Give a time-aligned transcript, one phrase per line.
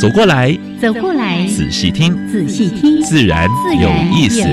[0.00, 3.48] 走过来，走过来，仔细听，仔细听，自然
[3.80, 4.46] 有意思。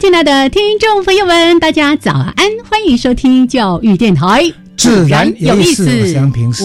[0.00, 2.36] 亲爱的听众朋友们，大家早安！
[2.68, 5.84] 欢迎收听教育电台，自然有意思。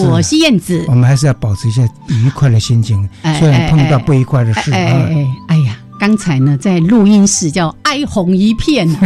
[0.00, 3.06] 我是燕子，我们还是要保持一下愉快的心情，
[3.38, 4.72] 虽然碰到不愉快的事。
[4.72, 8.88] 哎哎呀，刚才呢，在录音室叫哀鸿一片。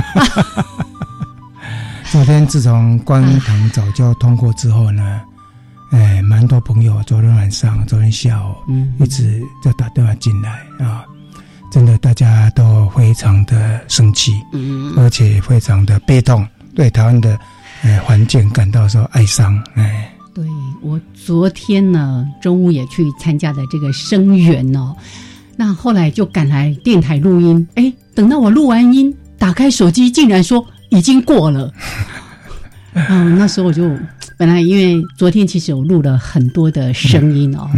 [2.13, 5.21] 昨天自从观塘早教通过之后呢，
[5.91, 11.05] 哎，蛮多朋友昨天晚上、昨天下午，嗯，一直在打电话进来啊。
[11.71, 17.39] 真的，大家都非常的生气，嗯，而且非常的悲痛，对台湾的
[17.83, 20.45] 呃环境感到说哀伤，哎，对
[20.83, 24.95] 我昨天呢中午也去参加了这个声援哦，
[25.57, 31.73] 那后来就赶来电台录音，哎，等到我录完音，打开手机，竟然说已经过了，
[32.95, 33.91] 嗯， 那时候我就
[34.37, 37.69] 本来因为昨天其实我录了很多的声音哦，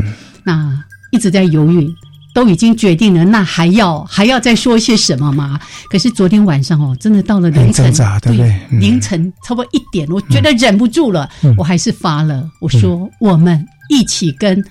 [0.44, 1.92] 那一直在犹豫。
[2.32, 5.58] 都已经决定了，那还要还要再说些什么吗？
[5.90, 8.60] 可是昨天晚上哦，真的到了凌晨，对不对？
[8.70, 12.48] 凌晨差不多一点，我觉得忍不住了，我还是发了。
[12.60, 14.64] 我说我们一起跟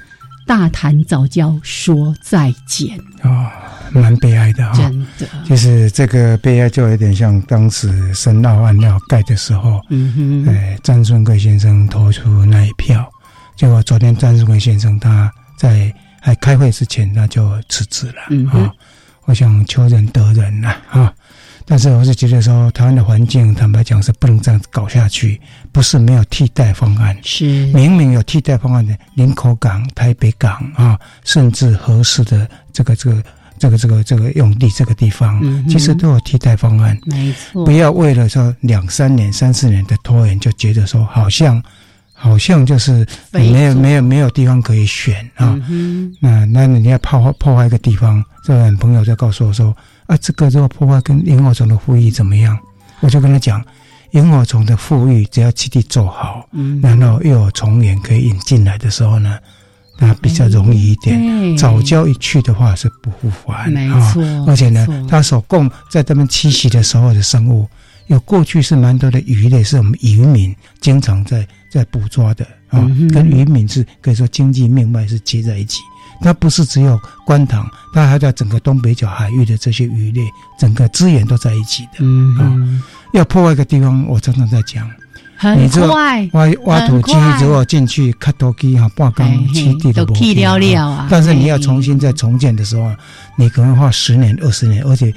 [0.48, 3.52] 大谈早教说再见啊，
[3.92, 5.28] 蛮悲哀的哈，真的。
[5.46, 13.06] 就是这个悲哀，就有点像当时深澳案要盖的时候，嗯哼，哎，张顺贵先生投出那一票，
[13.58, 15.94] 结果昨天张顺贵先生他在。
[16.20, 18.72] 还开会之前，那就辞职了啊！
[19.26, 21.14] 我想求人得人呐啊！
[21.66, 25.40] 但是我是觉得说，台湾的环境，坦白讲是不能这样子搞下去。
[25.72, 33.24] 不是没有替代方案，是明明有替代方案的，林口港、台北港啊，甚至合适的这个这个
[33.60, 36.98] 这个这个这个用地这个地方，其实都有替代方案。
[37.06, 41.62] 没错，不要为了说两三年、三四年的拖延，就觉得说好像。
[42.22, 45.58] 好像就是没有没有没有地方可以选啊，
[46.20, 49.74] 那那你要破坏破坏一个地方，这个朋友就告诉我说
[50.06, 52.60] 啊，这个如果破坏跟萤火虫的富裕怎么样？
[53.00, 53.64] 我就跟他讲，
[54.12, 56.46] 萤火虫的富裕只要基地做好，
[56.84, 59.40] 然后又有虫源可以引进来的时候呢，
[59.98, 61.56] 那比较容易一点。
[61.56, 64.22] 早教一去的话是不复返，没错。
[64.46, 67.66] 而且呢，它所供在他们栖息的时候的生物。
[68.08, 72.80] 有过去是蛮多的鱼类，是我们渔民经常在在捕捉的啊，
[73.14, 75.80] 跟渔民是可以说经济命脉是接在一起。
[76.22, 80.22] 它不是只有观塘，它还在整个东北角海域的这些鱼类，
[80.60, 82.06] 整个资源都在一起的
[82.44, 82.54] 啊。
[83.14, 84.90] 要破坏一个地方，我常常在讲，
[85.38, 91.08] 很快挖挖土机如果进去，卡多机哈半缸基地都去了了啊。
[91.10, 92.94] 但是你要重新再重建的时候，
[93.38, 95.14] 你可能花十年、二十年，而且。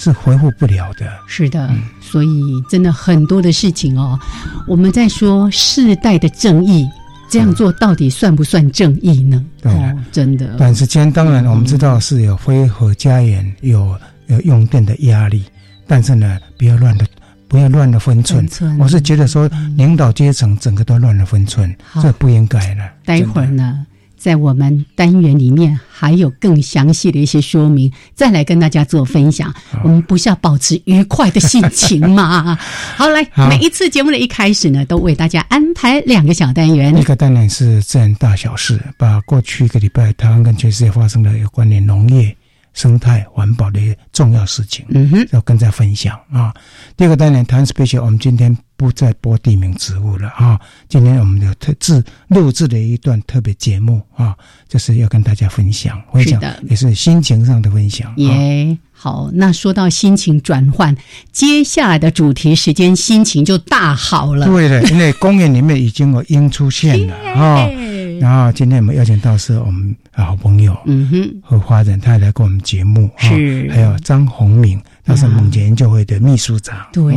[0.00, 4.18] 是恢复不了的，是的，所以真的很多的事情哦，
[4.66, 6.88] 我们在说世代的正义，
[7.28, 9.44] 这样做到底算不算正义呢？
[9.64, 10.56] 哦，真的。
[10.56, 13.94] 短时间当然我们知道是有非核家园，有
[14.28, 15.44] 有用电的压力，
[15.86, 17.06] 但是呢，不要乱的，
[17.46, 18.48] 不要乱了分寸。
[18.78, 19.46] 我是觉得说，
[19.76, 22.88] 领导阶层整个都乱了分寸，这不应该的。
[23.04, 23.86] 待会儿呢？
[24.20, 29.52] 在我们单元里面还有更详细的一些说明，再来跟大家做分享。
[29.82, 32.54] 我们不是要保持愉快的心情吗？
[32.96, 36.94] 好，来，每一次节目的一开始呢，都为大家安排两个小单元。
[36.98, 42.36] 一个单元是自然大小事，把过去一个礼拜台湾跟全世界发生的有关联农业。
[42.72, 43.80] 生态环保的
[44.12, 46.54] 重要事情，嗯哼，要跟大家分享啊。
[46.96, 50.58] 第二个单元谈 special，我们今天不再播地名植物了啊。
[50.88, 54.34] 今天我们有特制录制的一段特别节目啊，
[54.66, 58.10] 就是要跟大家分享，分享也是心情上的分享。
[58.16, 60.96] 耶，好，那说到心情转换，
[61.30, 64.46] 接下来的主题时间心情就大好了。
[64.46, 67.68] 对的，因为公园里面已经有鹰出现了 啊。
[68.18, 74.80] 然后今天我们邀请到是我们好朋友，嗯哼，何华人，他来过我们节目，是，还有张宏敏。
[75.10, 76.86] 他是梦洁研究会的秘书长。
[76.92, 77.12] 对，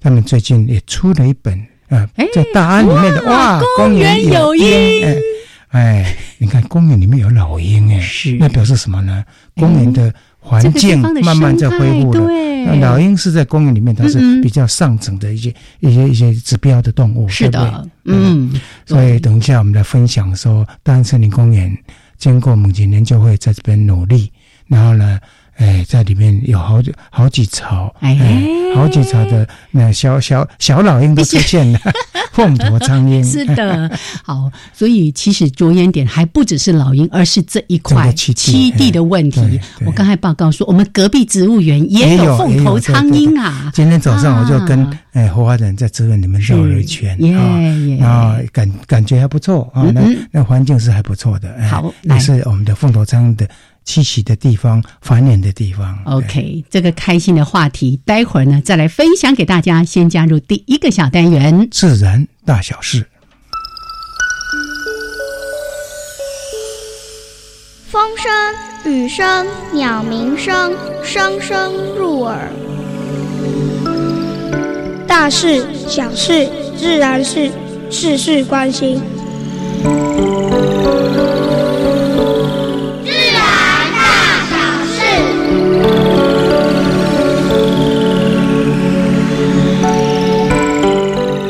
[0.00, 1.52] 他们最近也出了一本
[1.90, 5.14] 啊，在大安里面的哇，公园有鹰。
[5.68, 8.02] 哎，你看公园里面有老鹰，哎，
[8.38, 9.22] 那表示什么呢？
[9.56, 12.26] 公园的环境慢慢在恢复了。
[12.80, 18.50] 老鹰是在公园里面，它是比较上层的一些一些一些指标的动物，是的，嗯。
[18.86, 21.76] 所以等一下我们来分享说，大安森林公园
[22.16, 24.32] 经过某几年就会在这边努力，
[24.68, 25.20] 然后呢。
[25.56, 28.18] 哎，在里面有好几好几巢，哎，
[28.74, 31.80] 好几巢的那小小小老鹰都出现了，
[32.32, 33.90] 凤头苍鹰是的，
[34.22, 39.40] 好，所以其实着眼点还不只是老鹰，而是这一块栖地的问题。
[39.86, 43.70] 我刚才报告说，我们隔壁植物园也有凤头苍鹰啊。
[43.72, 47.58] 今天早上我就跟哎花花人在植物园里面绕了一圈啊，
[47.98, 53.48] 然后感感觉还不错啊，那那环境是还不错的，好，那是我们的凤头苍的。
[53.86, 55.96] 栖息的地方，繁衍的地方。
[56.04, 59.84] OK，这个开心的话题，待会儿呢再来分享给大家。
[59.84, 63.06] 先加入第一个小单元：自然大小事。
[67.88, 72.50] 风声、雨声、鸟鸣声，声声入耳。
[75.06, 77.50] 大事、小事、自然事，
[77.90, 79.00] 事事关心。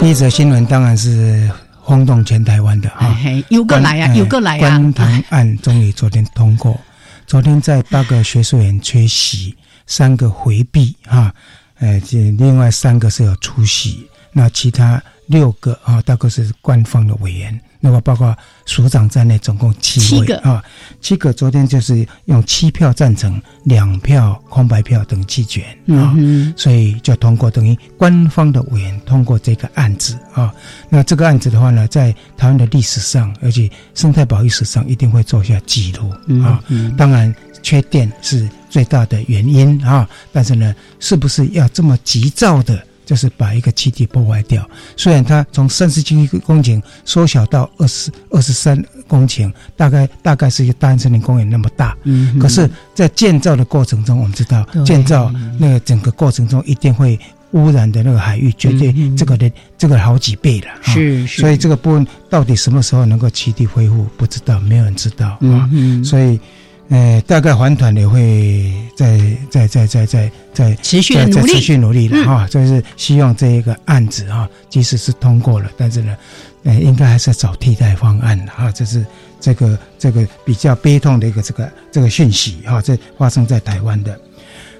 [0.07, 1.51] 一则新闻当然是
[1.81, 3.19] 轰动全台湾的啊，
[3.49, 4.61] 有个来呀，有个来呀！
[4.61, 6.79] 观塘案终于昨天通过，
[7.27, 9.53] 昨天在八个学术员缺席，
[9.85, 11.35] 三个回避哈，
[11.81, 17.61] 呃，这另外三个是有出席，那其他六个啊，大概是官方的委员。
[17.87, 20.61] 那么包括署长在内，总共七位啊，
[21.01, 25.65] 七个昨天就是用七票赞成，两票空白票等弃权
[25.97, 26.13] 啊，
[26.57, 30.53] 所以就通过，等于官方的委员通过这个案子啊。
[30.89, 36.11] 那这个案子的话呢，在台湾的历史上，而且生态保育史上，一定会做下记录
[36.43, 36.61] 啊。
[36.99, 42.85] 当然，缺电是最大的原因啊，但是呢，是不是要这么急躁的？
[43.07, 51.97] 就是把一个基地破坏掉，虽然它从三十七公顷缩小到二十二十三公顷，大概大概是一个大安森林公园那么大。
[52.03, 57.17] 嗯，可是，在建造的过程中，我们知道建造那个整个过程中一定会
[57.53, 59.49] 污染的那个海域，绝对这个的
[59.79, 60.67] 这个好几倍了。
[60.83, 65.71] 是是，所以这个部分到底什么时候能够基地恢复，不知道，没有人知道啊。
[66.05, 66.41] 所以。
[66.89, 69.19] 呃，大概还团也会在
[69.51, 76.17] 在在在在在持续努力，持续努力的哈，就是希望这一个案子哈，即使是通过了，但是呢，
[76.63, 79.05] 呃，应该还是找替代方案的哈，这是
[79.41, 84.17] 这个这个比较悲痛的一个这个这个讯息哈，这发生在台湾的。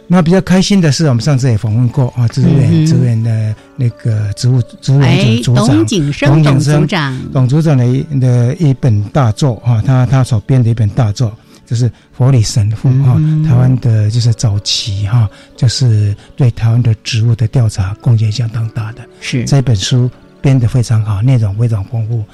[0.07, 7.85] 那比较开心的是，我们上次也访问过啊，植物园植物园的那个植物植物园组组长董景生董组长，董组长的
[8.21, 11.37] 的一本大作哈，他他所编的一本大作。
[11.67, 19.03] 就是佛理神父哈，台湾的就是早期哈，就是对台湾的植物的调查贡献相当大的。
[19.21, 20.11] 是这本书
[20.41, 22.25] 编得非常好，内容非常丰富，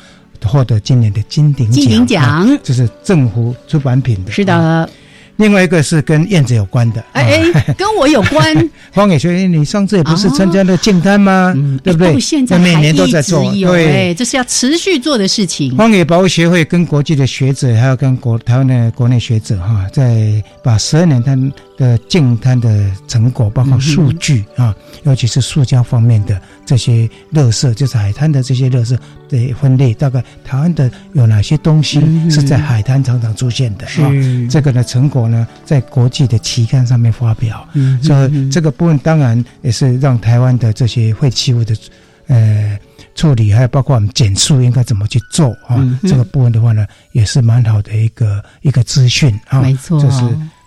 [0.47, 4.31] 获得今年的金鼎奖金鼎奖，就是政府出版品的。
[4.31, 4.89] 是的。
[5.37, 8.71] 另外一个是跟燕子有关的，哎哎，跟我有关。
[8.93, 11.55] 荒野学院，你上次也不是参加了净滩吗？
[11.83, 12.21] 对不对？
[12.21, 15.77] 现在每年都在做，对，这是要持续做的事情。
[15.77, 21.51] 荒野保护协会跟国际的学者，还有跟国台湾的国内学者哈，在把十二年滩
[21.83, 24.73] 的净滩的成果，包括数据啊，
[25.03, 28.97] 尤其是塑胶方面的这些垃圾，就是海滩的这些垃圾。
[29.33, 31.99] 的分类大概台湾的有哪些东西
[32.31, 34.13] 是在海滩常常出现的啊？
[34.51, 37.67] 这个呢成果呢，在国际的期刊上面发表，
[38.03, 41.75] 所以这个部分当然也是让台湾的这些废弃物的
[42.27, 42.79] 呃
[43.15, 45.83] 处理，还有包括我们减速应该怎么去做啊？
[46.03, 50.23] 这个部分的话呢，也是蛮好的一个一个资讯啊，没错，就是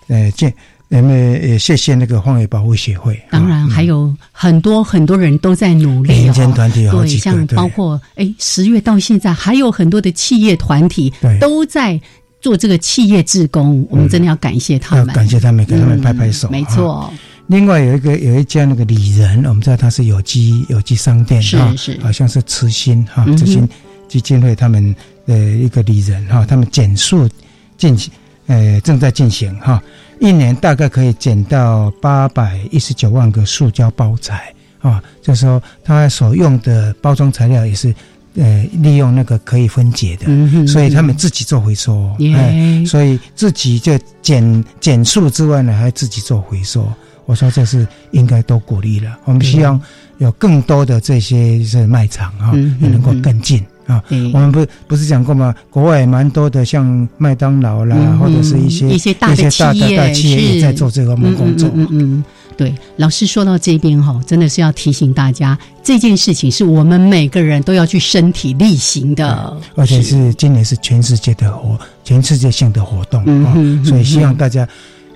[0.08, 0.52] 呃建。
[0.88, 12.00] 我们也谢谢那个荒野保护协会，当然还有很多很多人都在努力，民间团体有对，像包括哎十月到现在还有很多的企业团体都在
[12.40, 16.48] 做这个企业志工，我们真的要感谢他们，感谢他们，给他们拍拍手。
[16.50, 17.12] 没错。
[17.48, 21.98] 另外有一个有一家那个里仁，我们知道他是有机有机商店是，是。
[22.00, 23.68] 好像是慈心哈慈心
[24.08, 24.94] 基金会他们
[25.26, 27.28] 的一个里仁哈，他们减速
[27.76, 28.12] 进行
[28.46, 29.82] 呃正在进行哈。
[30.18, 37.94] 一年大概可以捡到八百一十九万个塑胶包材啊，就是说它所用的包装材料也是，
[38.36, 46.88] 呃，利用那个可以分解的，所以他们自己做回收，哎，所以自己就减减速之外呢，还自己做回收。
[47.26, 49.18] 我说这是应该都鼓励了。
[49.24, 49.80] 我们希望
[50.18, 53.64] 有更多的这些是卖场啊，也能够更近。
[53.86, 54.02] 啊，
[54.32, 55.54] 我们不不是讲过吗？
[55.70, 61.70] 国外蛮多的，像麦当劳啦，或者是一些一些大的企业，大企业也在做这个工作。
[61.74, 62.24] 嗯嗯，
[62.56, 62.74] 对。
[62.96, 74.66] 老师说到这边哈，真的是要提醒大家，这件事情是我们每个人都要去身体力行的，而且是今年是全世界的活，全世界性的活动啊，所以希望大家。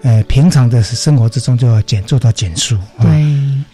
[0.02, 2.74] 呃，平常的生活之中就要减，做到减速。
[3.02, 3.06] 对，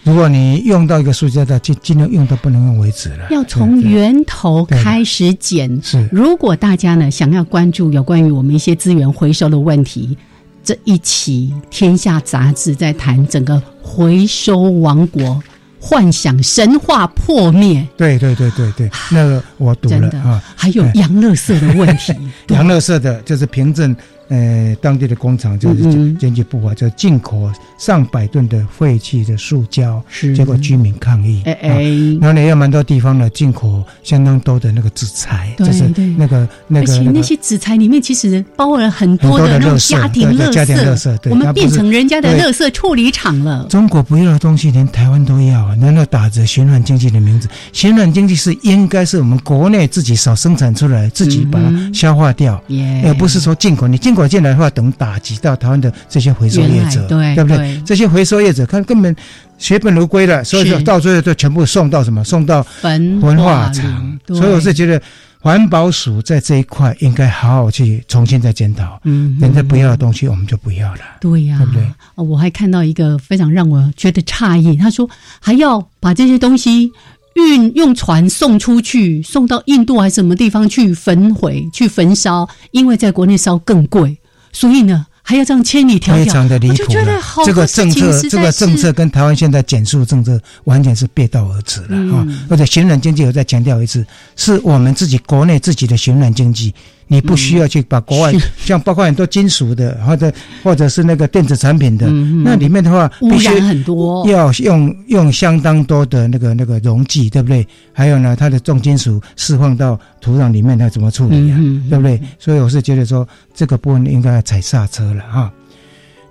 [0.07, 3.27] 如果你用到一个塑胶袋，就尽量用到不能用为止了。
[3.29, 5.83] 要从源头开始减。
[5.83, 10.17] 是，如果大家呢想要关注有关于我们一些资源回收的问题，
[10.63, 15.43] 这一期《天下》杂志在谈整个回收王国
[15.81, 17.85] 幻想神话破灭。
[17.97, 20.41] 对对对对对，那个我读了啊。
[20.55, 22.15] 还有洋乐色的问题，
[22.55, 23.95] 洋乐色的就是凭证。
[24.29, 30.03] 呃，当地的工厂就是经济部啊，就进口上百吨的废弃的塑胶，
[30.35, 31.43] 结果居民抗议。
[31.45, 31.83] 哎哎，
[32.21, 35.85] 然后呢，也有蛮多地方呢进口相当多的那个纸材，就是
[36.17, 43.67] 那个那个那些纸材里面其实包了很多的那种家庭垃圾，我们变成人家的垃圾处理厂了。
[43.69, 47.49] 中国不要的东西，连台湾都要，难道打着循环经济的名字？
[47.73, 52.61] 循环经济是应该是我们国内自己少生产出来，自己把它消化掉，
[53.05, 53.87] 而不是说进口。
[53.87, 57.81] 你进果进来的话，等打击到台湾的这些回收业者，对不对？
[57.87, 59.15] 这些回收业者看根本
[59.59, 62.25] 血本如归了，所以说到最后都全部送到什么？
[62.25, 64.19] 送到焚化厂。
[64.29, 65.01] 所以我是觉得
[65.39, 68.99] 环保署在这一块应该好好去重新再检讨。
[69.05, 71.01] 嗯，人家不要的东西我们就不要了。
[71.21, 71.87] 对呀，对不对？
[72.17, 75.09] 我还看到一个非常让我觉得诧异，他说
[75.39, 76.91] 还要把这些东西。
[77.37, 82.49] 运用船送出去，送到印度还是什么地方去焚毁、去焚烧？
[82.71, 84.17] 因为在国内烧更贵，
[84.53, 86.25] 所以呢还要这样千里迢迢。
[86.25, 87.21] 非常的离谱了。
[87.45, 92.27] 这个政策，这个政策跟台湾现在减速政策完全是背道而驰了啊！
[92.49, 96.75] 而且循环经济，我再强调一次，是我们自己国内自己的循环经济。
[97.09, 100.33] 你不需要去把国外， 像包括很多金属的，或者
[100.63, 102.11] 或者是那个电子产品的，
[102.43, 107.67] 那里面的话，污染很多，要用用相当多的那个那个溶剂，对不对？
[107.93, 111.59] 还有呢，它的重金属释放到土壤里面，它怎么处理啊？
[111.89, 112.21] 对不对？
[112.39, 115.53] 所以我是觉得说，这个部分应该要踩刹车了哈。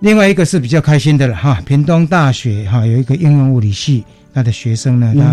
[0.02, 4.04] 另外一个是比较开心的了哈，屏东大学哈有一个应用物理系。
[4.36, 5.14] 他的学生呢？
[5.18, 5.24] 他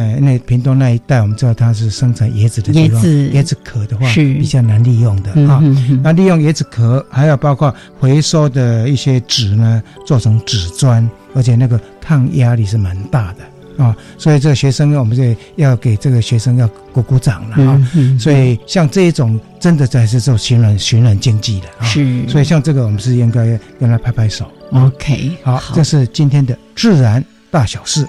[0.00, 5.62] 呃，那屏东那一带，我们知道他是生产椰子的地方，椰子壳的话是比较难利用的啊。
[6.02, 13.94] 那利用椰子壳，还有包括回收的一些纸呢，做成纸砖，而且那个抗压力是蛮大的啊。
[14.16, 17.90] 所以这个学生，我们这要给这个学生要鼓鼓掌了啊。
[18.18, 21.84] 所以像这一种，真的才是做循人循人经济的啊。
[21.84, 23.44] 是，所以像这个，我们是应该
[23.78, 24.50] 跟他拍拍手。
[24.72, 28.08] OK，好，这是今天的自然大小事。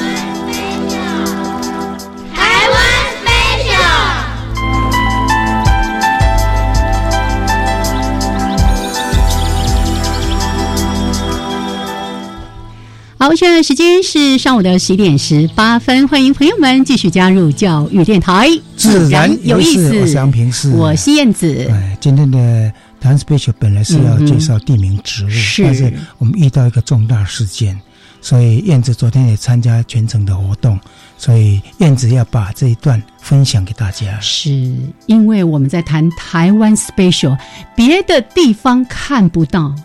[13.21, 19.95] 好，现在时间是上午的十点十八分，欢迎朋友们继续加入教育电台，自然有意思。
[19.99, 21.67] 我是杨平，是我是燕子。
[21.69, 25.29] 哎，今天的谈 special 本来是要介绍地名植物，
[25.63, 27.79] 但是我们遇到一个重大事件，
[28.21, 30.79] 所以燕子昨天也参加全程的活动，
[31.15, 34.19] 所以燕子要把这一段分享给大家。
[34.19, 34.49] 是
[35.05, 37.37] 因为我们在谈台湾 special，
[37.75, 39.75] 别的地方看不到。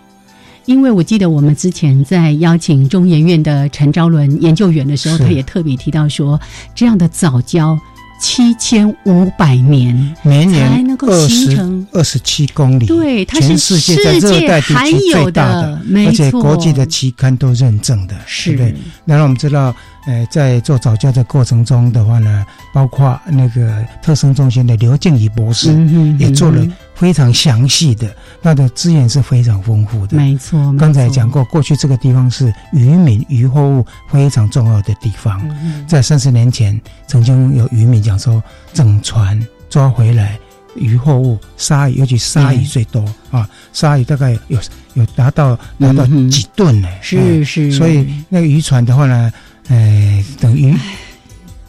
[0.66, 6.38] 因为我记得我们之前在邀请中研院的陈昭伦研究员的时候，他也特别提到说，
[6.75, 7.78] 这样的早教
[8.20, 18.75] 七千五百年，每年才能够形成二十七公里，对，它是世界在热带地区最大的，而且国际的期刊都认证的，是不对？
[19.04, 19.75] 然后我们知道。
[20.08, 25.76] 呃，在做早教的过程中的话呢，包括那个特生中心的刘静怡博士
[26.16, 26.64] 也做了
[26.96, 28.12] 非常详细的，
[28.42, 30.16] 它的资源是非常丰富的。
[30.16, 35.40] 没错，刚才讲过，过去这个地方是渔民渔获物非常重要的地方。
[35.86, 39.38] 在三十年前，曾经有渔民讲说，整船
[39.68, 40.38] 抓回来
[40.74, 44.58] 渔获物鲨鱼，尤其鲨鱼最多啊，鲨鱼大概有
[44.94, 46.88] 有达到达到几吨呢？
[47.02, 49.32] 是是，所以那个渔船的话呢。
[49.68, 50.72] 哎，等于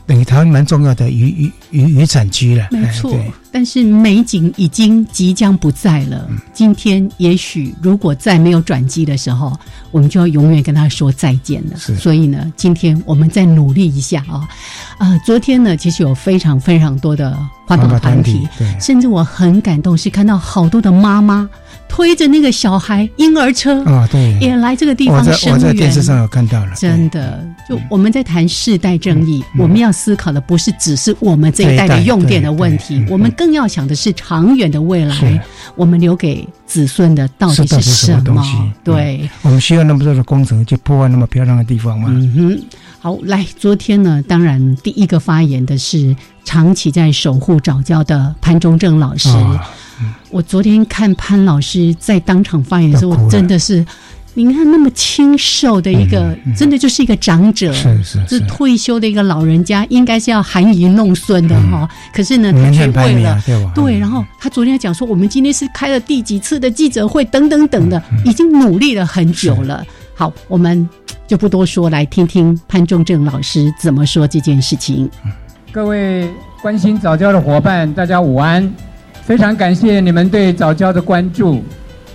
[0.07, 2.65] 等于台湾蛮重要的渔渔渔渔产区了。
[2.71, 3.13] 没错，
[3.51, 6.27] 但是美景已经即将不在了。
[6.53, 9.51] 今天也许如果再没有转机的时候，
[9.91, 11.77] 我们就要永远跟他说再见了。
[11.77, 14.47] 是所以呢，今天我们再努力一下啊！
[14.97, 18.47] 啊，昨天呢，其实有非常非常多的环保团体，
[18.79, 21.49] 甚至我很感动，是看到好多的妈妈
[21.89, 26.01] 推着那个小孩婴儿车，啊，对，也来这个地方声我在电视。
[26.01, 35.25] 上有看到了，真的，就我们在谈世代正义，嗯我们要思考的不是只是我们这一代的用电的问题我们更要想的是长远的未是。
[35.25, 35.43] 来，
[35.75, 38.17] 我们留给子孙的到底是什么？
[38.19, 38.51] 什东西？
[38.83, 42.07] 对，我们需要那么多的工程去破坏那么漂亮的地方吗？
[42.11, 42.63] 嗯哼，
[42.99, 46.15] 好，来，昨天呢，当然第一个发言的是
[46.45, 49.29] 长期在守护早教的潘忠正老师。
[49.99, 53.85] 啊我昨天看潘老师在当场发言的时候，我真的是，
[54.33, 58.39] 你看那么清瘦的一个，嗯嗯真的就是一个长者，是是是，是。
[58.47, 63.83] 退休的一个老人家，应该是要含饴弄孙的哈、可是呢，他年却限排名为了啊对？
[63.83, 69.83] 对，然后他昨天讲说，我们今天是开了第几次的记者会，等等等的，嗯已经努力了很久了。
[70.13, 70.87] 好，我们
[71.27, 75.09] 就不多说，来听听潘仲正老师怎么说这件事情。
[75.71, 76.29] 各位
[76.61, 78.71] 关心早教的伙伴，大家午安！
[79.27, 81.61] 非常感谢你们对早教的关注。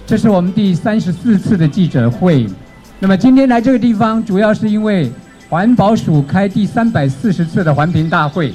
[0.07, 2.47] 这是我们第三十四次的记者会。
[2.99, 5.13] 那么今天来这个地方，主要是因为
[5.47, 8.55] 环保署开第三百四十次的环评大会。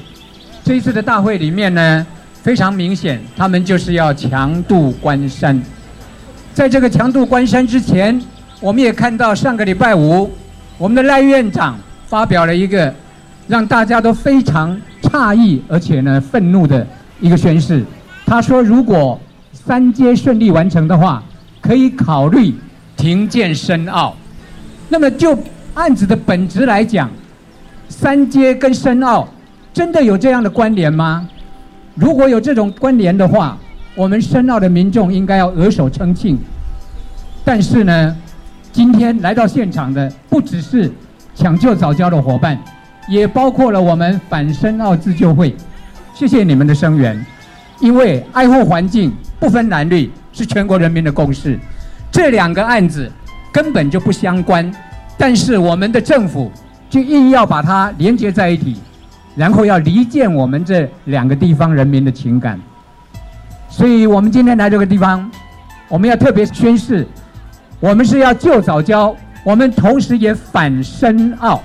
[0.64, 2.04] 这一次的大会里面呢，
[2.42, 5.62] 非常明显，他们就是要强度关山。
[6.52, 8.20] 在这个强度关山之前，
[8.58, 10.28] 我们也看到上个礼拜五，
[10.78, 12.92] 我们的赖院长发表了一个
[13.46, 16.84] 让大家都非常诧异，而且呢愤怒的
[17.20, 17.84] 一个宣誓。
[18.28, 19.18] 他说，如果
[19.54, 21.22] 三阶顺利完成的话，
[21.62, 22.54] 可以考虑
[22.94, 24.14] 停建深澳。
[24.90, 25.36] 那么就
[25.72, 27.08] 案子的本质来讲，
[27.88, 29.26] 三阶跟深澳
[29.72, 31.26] 真的有这样的关联吗？
[31.94, 33.56] 如果有这种关联的话，
[33.94, 36.38] 我们深澳的民众应该要额手称庆。
[37.46, 38.14] 但是呢，
[38.70, 40.92] 今天来到现场的不只是
[41.34, 42.58] 抢救早教的伙伴，
[43.08, 45.56] 也包括了我们反深澳自救会。
[46.12, 47.24] 谢谢你们的声援，
[47.80, 51.58] 因为爱护环境不分男女是全国人民的共识。
[52.10, 53.10] 这两个案子
[53.52, 54.70] 根本就不相关，
[55.16, 56.50] 但是我们的政府
[56.90, 58.76] 就硬要把它连接在一起，
[59.36, 62.58] 然后要离间我们这两个地方人民的情感。
[63.68, 65.30] 所以我们今天来这个地方，
[65.88, 67.06] 我们要特别宣誓，
[67.78, 69.14] 我们是要救早教，
[69.44, 71.62] 我们同时也反深澳，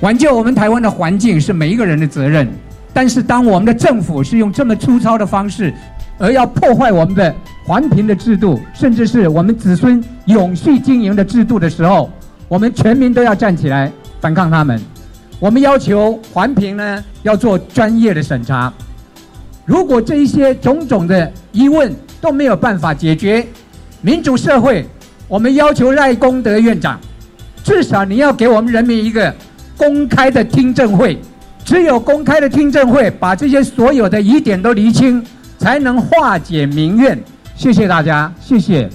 [0.00, 2.48] 挽救我们台湾的环境是每一个人的责任。
[2.92, 5.72] 但是当我们的政府是用这么粗糙的方式，
[6.18, 12.10] 而要破坏我们的环评的制度，甚至是我们子孙永续经营的制度的时候，
[12.48, 14.80] 我们全民都要站起来反抗他们。
[15.38, 18.72] 我们要求环评呢要做专业的审查，
[19.64, 23.46] 如果这一些种种的疑问都没有办法解决，
[24.00, 24.84] 民主社会，
[25.28, 26.98] 我们要求赖功德院长，
[27.62, 29.32] 至少你要给我们人民一个
[29.76, 31.20] 公开的听证会，
[31.68, 35.22] 只有公开的听证会，把这些所有的疑点都厘清，
[35.58, 37.22] 才能化解民怨。
[37.54, 38.88] 谢谢大家，谢谢。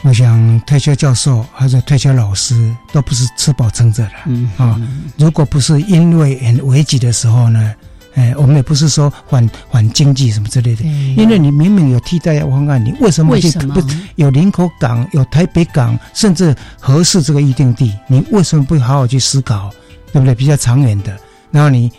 [0.00, 4.80] 我想退休教授还是退休老师都不是吃饱撑着的嗯啊。
[5.18, 7.74] 如果不是因为很危急的时候呢，
[8.14, 10.82] 哎，我们也不是说反反经济什么之类的，
[11.18, 13.82] 因为你明明有替代方案，你为什么去为什么不
[14.16, 19.70] 有林口港、有台北港，甚至合适这个预定地，你为什么不好好去思考，
[20.14, 20.34] 对不对？
[20.34, 21.14] 比较长远的，
[21.50, 21.90] 然后你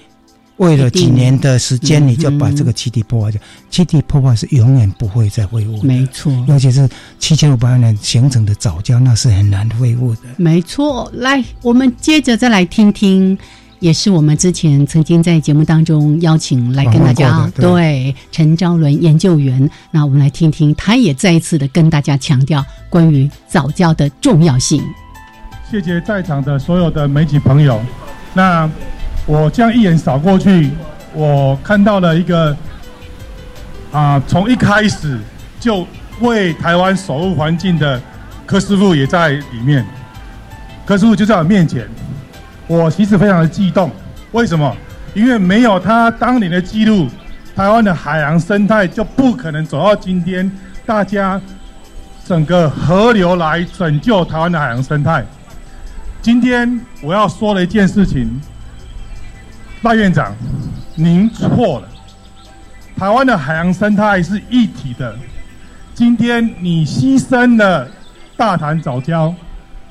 [0.58, 5.84] 为了几年的时间，嗯你就把这个基地破坏掉，基地破坏是永远不会再恢复的。
[5.84, 6.88] 没错，尤其是
[7.20, 10.22] 七千五百万年形成的早教，那是很难恢复的。
[10.38, 11.10] 没错。
[11.14, 13.38] 来，我们接着再来听听。
[13.80, 24.84] 也是我们之前曾经在节目当中邀请来跟大家对陈昭伦研究员，那我们来听听，他也再一次的跟大家强调关于早教的重要性。
[25.72, 27.82] 谢谢在场的所有的媒体朋友。
[28.36, 28.70] 那
[29.26, 30.72] 我这样一眼扫过去，
[31.14, 32.56] 我看到了一个
[33.92, 35.20] 啊，从一开始
[35.60, 35.88] 就
[36.20, 38.02] 为台湾守护环境的
[38.46, 39.86] 柯师傅也在里面。
[40.86, 41.88] 柯师傅就在我面前，
[42.68, 43.90] 我其实非常的激动。
[44.32, 44.76] 为什么？
[45.14, 47.08] 因为没有他当年的记录，
[47.56, 50.50] 台湾的海洋生态就不可能走到今天，
[50.86, 51.40] 大家
[52.26, 55.24] 整个河流来拯救台湾的海洋生态。
[56.22, 58.42] 今天我要说的一件事情，
[59.84, 60.36] 赖院长，
[60.94, 61.88] 您错了。
[62.96, 65.16] 台湾的海洋生态是一体的，
[65.96, 67.90] 今天你牺牲了
[68.38, 69.34] 大潭早礁，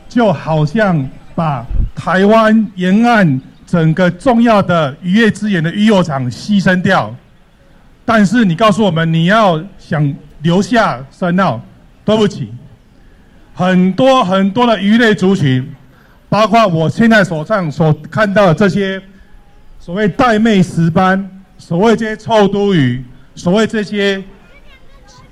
[0.09, 7.12] 就好像把台湾沿岸整个重要的渔业资源的渔业场牺牲掉。
[8.05, 11.61] 但是你告诉我们，你要想留下深澳，
[12.05, 12.53] 对不起，
[13.55, 15.68] 很多很多的鱼类族群，
[16.29, 19.03] 包括我现在手上所看到的这些
[19.81, 23.03] 所谓带妹石斑，所谓这些臭肚鱼，
[23.35, 24.23] 所谓这些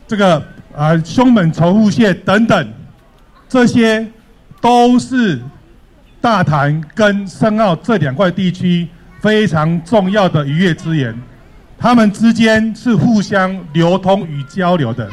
[0.07, 0.43] 这个
[0.75, 2.73] 啊胸本仇富蟹等等，
[3.47, 4.07] 这些
[4.59, 5.39] 都是
[6.19, 8.89] 大潭跟深澳这两块地区
[9.21, 11.15] 非常重要的渔业资源。
[11.79, 15.07] 它们之间是互相流通与交流的。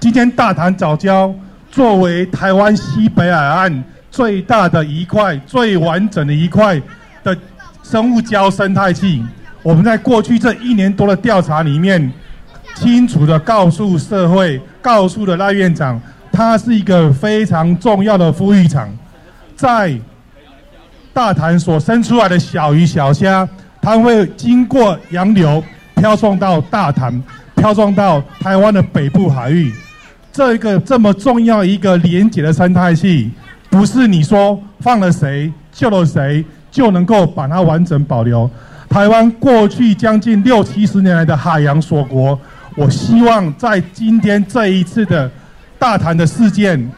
[0.00, 1.32] 今天大潭早礁
[1.70, 6.80] 作为台湾西北海岸最大的一块、最完整的一块
[7.22, 7.36] 的
[7.82, 9.22] 生物礁生态系，
[9.62, 12.12] 我们在过去这一年多的调查里面，
[12.74, 18.88] 清楚的告诉社会、告诉了赖院长，它是一个非常重要的孵育场，
[19.54, 19.98] 在
[21.12, 23.48] 大潭所生出来的小鱼小虾，
[23.80, 25.62] 它会经过洋流。
[25.94, 27.22] 飘送到大潭，
[27.54, 29.72] 飘送到台湾的北部海域，
[30.32, 33.30] 这个这么重要一个连结的生态系，
[33.70, 38.50] 不是你说放了谁救了谁就能够把它完整保留。
[38.88, 42.36] 台湾过去将近六七十年来的海洋锁国，
[42.74, 45.30] 我希望在今天这一次的
[45.78, 46.90] 大潭的事件、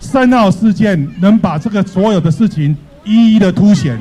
[0.00, 3.96] 深澳事件，能把这个所有的事情一一的凸显，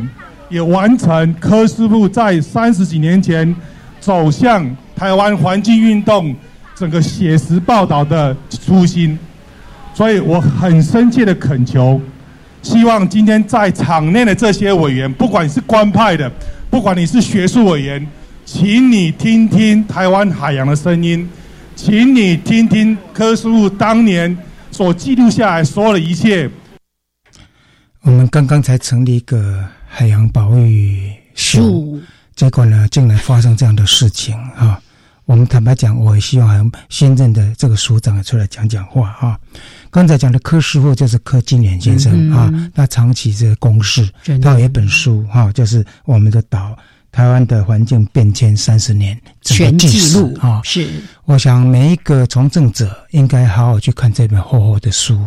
[0.49, 3.55] 也完成柯师傅在三十几年前。
[3.99, 4.63] 走向
[4.95, 6.33] 台湾环境运动
[6.75, 9.17] 整个写实报道的初心，
[9.93, 11.99] 所以我很深切的恳求，
[12.61, 16.31] 希望今天在场内的这些委员，不管是官派的，
[16.69, 18.05] 不管你是学术委员，
[18.45, 21.29] 请你听听台湾海洋的声音，
[21.75, 24.37] 请你听听柯师傅当年
[24.71, 26.49] 所记录下来所有的一切。
[28.01, 32.01] 我们刚刚才成立一个海洋保育署。
[32.35, 34.79] 结果呢，竟然发生这样的事情啊！
[35.25, 39.39] 我们坦白讲，我也希望新任的这个署长出来讲讲话啊。
[39.91, 44.07] 刚才讲的柯师傅就是柯金莲先生啊，他长期这个公事，
[44.41, 46.77] 他有一本书哈，就是我们的岛
[47.11, 50.61] 台湾的环境变迁三十年全记录啊。
[50.63, 50.87] 是，
[51.25, 55.19] 我想每一个从政者应该好好去看这本厚厚的书。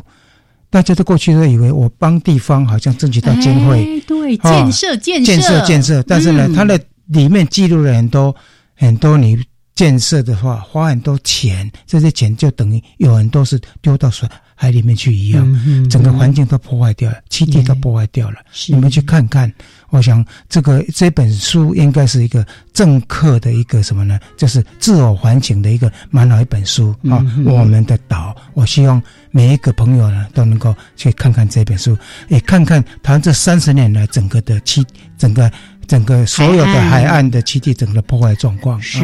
[0.69, 5.33] 大家都过去都以为我帮地方好像争取到经费，对建设建设。
[5.33, 8.33] 建设建设，但是呢，它的里面记录了很多
[8.77, 9.37] 很多你
[9.81, 18.37] 建设的话花很多钱，这些钱就等于有很多是丢到水海里面去一样，整个环境都破坏掉了，栖地都破坏掉了。
[18.69, 19.51] 你们去看看，
[19.89, 24.21] 我想这个这本书应该是一个政客的一个什么呢？
[24.37, 27.25] 就是自我反省的一个蛮好一本书啊。
[27.47, 31.97] 我们的岛，我希望每一个朋友呢都能够去看看这本书，
[32.29, 34.85] 也看看他这三十年来整个的栖
[35.17, 35.51] 整个。
[35.89, 39.01] 整个所有的海岸的栖地，整个破坏状况是，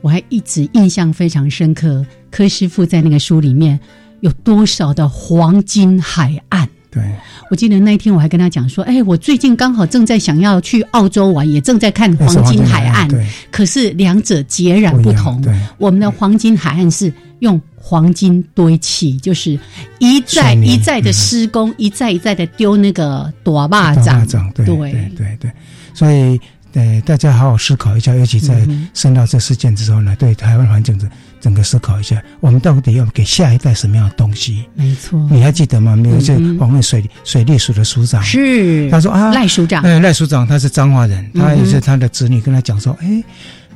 [0.00, 2.04] 我还一直印象非常深刻。
[2.30, 3.78] 柯师傅在那个书里面
[4.20, 6.68] 有多少的黄金海岸？
[6.90, 7.02] 对，
[7.50, 13.08] 我记得那一天我还跟他讲说：“哎，我最近刚好正在想要去澳洲玩，也正在看黄金海岸。
[13.50, 15.44] 可是两者截然不同。
[15.76, 19.58] 我们的黄金海岸是用黄金堆砌，就是
[19.98, 24.26] 一再一再的施工，一再一再的丢那个朵蚂蚱。
[24.54, 25.52] 对对对对。
[25.92, 26.40] 所以，
[26.78, 28.64] 呃，大家好好思考一下，尤其在
[28.94, 31.10] 深到这事件之后呢，对台湾环境的
[31.40, 34.64] 整个思考一下，我们到底要给下一代什么样的东西？
[34.76, 35.98] 没错，你还记得吗？
[36.04, 43.24] 有一次，黄卫水水利署的署长是他说啊，赖署长，哎，赖署长他是彰化人，他也是他的子女跟他讲说，哎，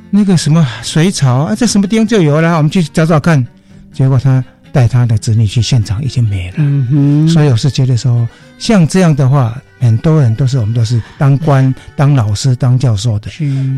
[0.09, 3.45] 那个什么水草啊，在什么地方就有了，我们去找找看。
[3.91, 4.41] 结果他。
[4.73, 13.29] 带他的子女去现场已经没了，嗯所以我是觉得说，像这样的话，很多人都是我们都是当官、当老师、当教授的，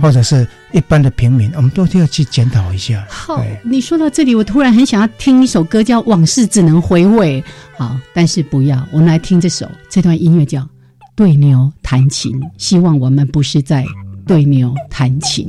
[0.01, 3.03] 或者是一般的平民，我们都要去检讨一下。
[3.09, 7.41] 好，你说到这里，我突然很想要听一首歌，叫《往事只能回味》。
[7.77, 10.61] 好，但是不要，我们来听这首这段音乐叫
[11.15, 12.31] 《对牛弹琴》。
[12.57, 13.83] 希望我们不是在
[14.27, 15.47] 对牛弹琴，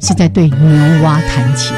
[0.00, 1.74] 是在对牛蛙弹琴。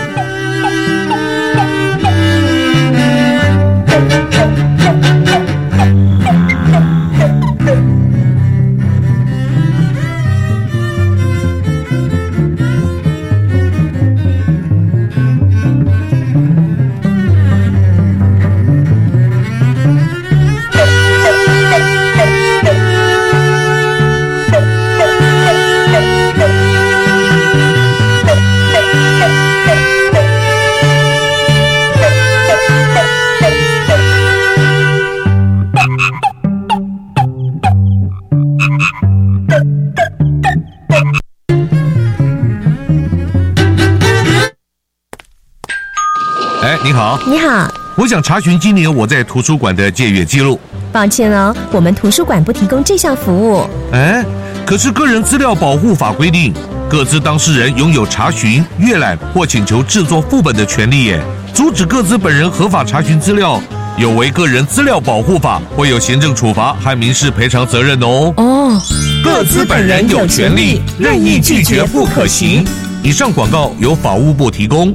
[46.88, 50.58] 你好，你好，我想查询今年我在图书馆的借阅记录。
[50.90, 53.68] 抱歉哦，我们图书馆不提供这项服务。
[53.92, 54.24] 哎，
[54.64, 56.50] 可是个人资料保护法规定，
[56.88, 61.22] 各自当事人拥有查询、阅览或请求制作副本的权利耶。
[61.52, 63.60] 阻止各自本人合法查询资料，
[63.98, 68.32] 有违个人资料保护法，会有行政处罚和民事赔偿责任哦。
[68.38, 68.82] 哦，
[69.22, 72.66] 各自本人有权利任意拒绝不可行。
[73.02, 74.94] 以上广告由法务部提供。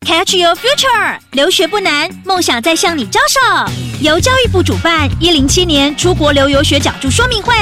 [0.00, 3.72] Catch your future，留学不难，梦想在向你招手。
[4.00, 7.54] 由教育部主办，一零七年出国留游学讲助说明会，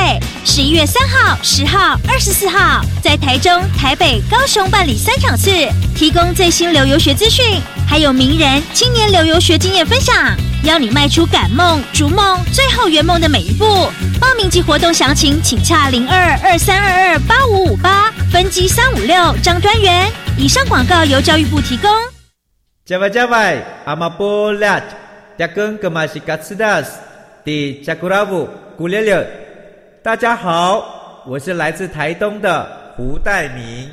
[0.44, 5.50] 十一月三号、十号、二十四号，在台中、台北、高雄办理三场次，
[5.96, 10.14] 提供最新留游学资讯，还有名人、青年留游学经验分享，
[10.64, 13.90] 邀你迈出赶梦、逐梦、最后圆梦的每一步。
[14.20, 20.10] 报名及活动详情，请洽零二二三二二八五五八分机三五六张专员。
[20.36, 21.90] 以上广告由教育部提供。
[22.84, 24.78] 加外加外，阿玛波拉，
[25.38, 27.00] 扎根格玛西卡斯达斯，
[27.42, 29.26] 迪加古拉布古列列。
[30.02, 33.88] 大家好，我是来自台东的胡代明，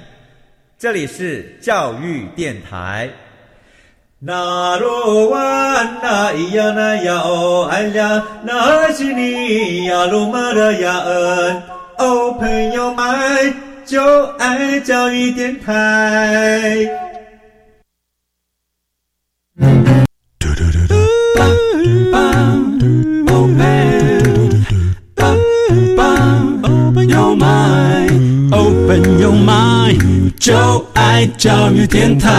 [0.78, 3.10] 这里是教育电台。
[4.20, 5.40] 那罗哇
[6.04, 11.64] 那咿呀那呀哦哎呀，那是你呀鲁玛的呀恩
[11.98, 13.54] 哦，朋友们
[13.86, 17.11] 就爱教育电台。
[28.52, 32.30] Open your mind，就爱教育电台。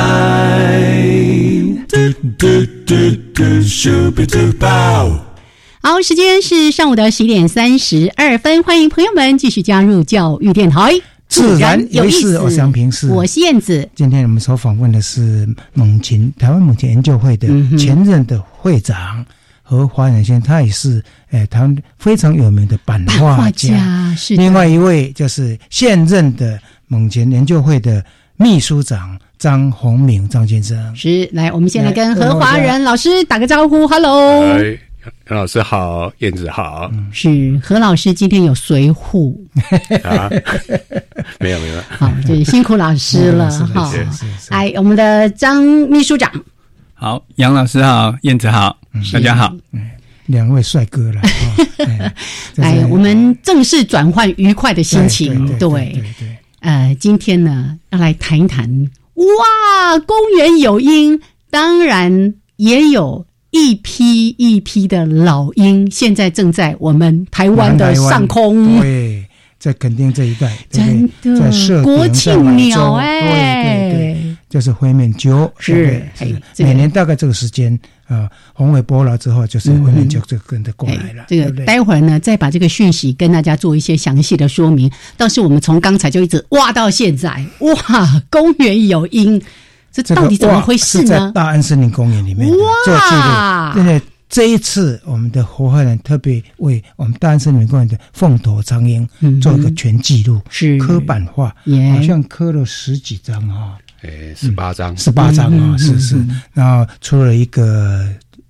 [5.80, 11.00] 好，时间是上午的十一点三十二分，欢迎朋友们继续加入教育电台。
[11.32, 13.88] 自然有意思，我是杨平是，我是燕子。
[13.94, 19.24] 今天我们所访问的是猛禽台湾猛禽研究会的前任的会长
[19.62, 24.14] 何华仁先生，他也是诶台湾非常有名的版画家。
[24.14, 28.04] 是另外一位就是现任的猛禽研究会的
[28.36, 30.94] 秘书长张宏明张先生。
[30.94, 34.44] 是，来，我们先来跟何华仁老师打个招呼，Hello。
[35.26, 36.90] 何老师好，燕子好。
[37.12, 39.44] 是何老师今天有随护
[40.04, 40.30] 啊？
[41.40, 41.82] 没有没有。
[41.88, 43.92] 好，就是辛苦老师了 哈。
[44.50, 46.30] 来，我们的张秘书长。
[46.94, 48.78] 好，杨老师好，燕子好，
[49.12, 49.52] 大家好。
[50.26, 51.20] 两位帅哥了。
[52.54, 55.46] 来， 我们正式转换愉快的心情。
[55.58, 56.36] 对对对。
[56.60, 58.88] 呃，今天呢，要来谈一谈。
[59.14, 63.26] 哇，公园有鹰，当然也有。
[63.52, 68.80] 一批一批的老鹰，现在正在我们台湾的上空。
[68.80, 69.26] 对，
[69.58, 75.52] 在垦丁这一带，真的在设国庆鸟哎，对对，就是灰面鸠。
[75.58, 81.26] 是是，每年大概这个时间啊，红尾播了之后，就是灰面鸠就跟着过来了。
[81.28, 84.90] 这个待会儿呢，再把这个讯息跟大家做一些详细的说明。
[85.18, 89.40] 但是我们从刚才就一直挖到现在，哇，公园有鹰。
[89.92, 91.08] 这到底怎么回事呢？
[91.08, 93.80] 在大安森林公园里面做记录。
[93.80, 99.06] 因为这一次，我们的活化人特别为我们大安森林公园的凤头苍鹰
[99.40, 101.54] 做一个全记录，是刻板画，
[101.94, 106.16] 好像刻了十几张啊，诶，十八张，十八张啊，是是。
[106.54, 108.08] 然后出了一个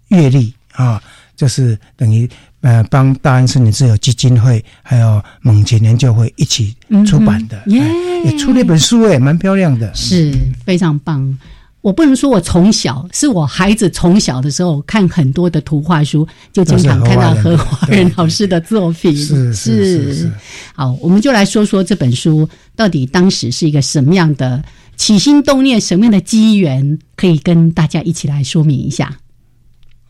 [0.09, 1.03] 阅历啊，
[1.37, 2.31] 就是等于。
[2.63, 10.33] 呃，帮大安森林自由基金会还有猛禽研究会一起出版的，也出了一本书，哎，蛮漂亮的，是
[10.65, 11.39] 非常棒。
[11.81, 20.33] 我不能说我从小是我孩子从小的时候看很多的图画书，就经常看到何华仁老师的作品，是是是。
[20.73, 24.63] 好，我们就来说说这本书到底当时是一个什么样的
[24.97, 29.19] 起心动念，什么样的机缘，可以跟大家一起来说明一下。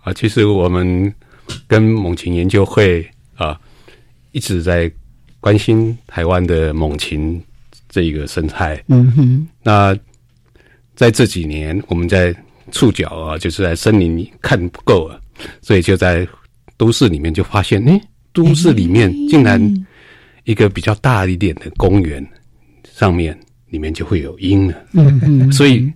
[0.02, 1.10] 啊，其实我们。
[1.66, 3.58] 跟猛禽研究会啊，
[4.32, 4.90] 一直在
[5.40, 7.42] 关心台湾的猛禽
[7.88, 8.82] 这一个生态。
[8.88, 9.48] 嗯哼。
[9.62, 9.96] 那
[10.94, 12.34] 在这几年，我们在
[12.70, 15.20] 触角啊，就是在森林里看不够了，
[15.60, 16.26] 所以就在
[16.76, 18.00] 都市里面就发现，哎，
[18.32, 19.60] 都市里面竟然
[20.44, 22.24] 一个比较大一点的公园
[22.92, 23.38] 上面，
[23.70, 24.74] 里面就会有鹰了。
[24.92, 25.52] 嗯嗯。
[25.52, 25.90] 所以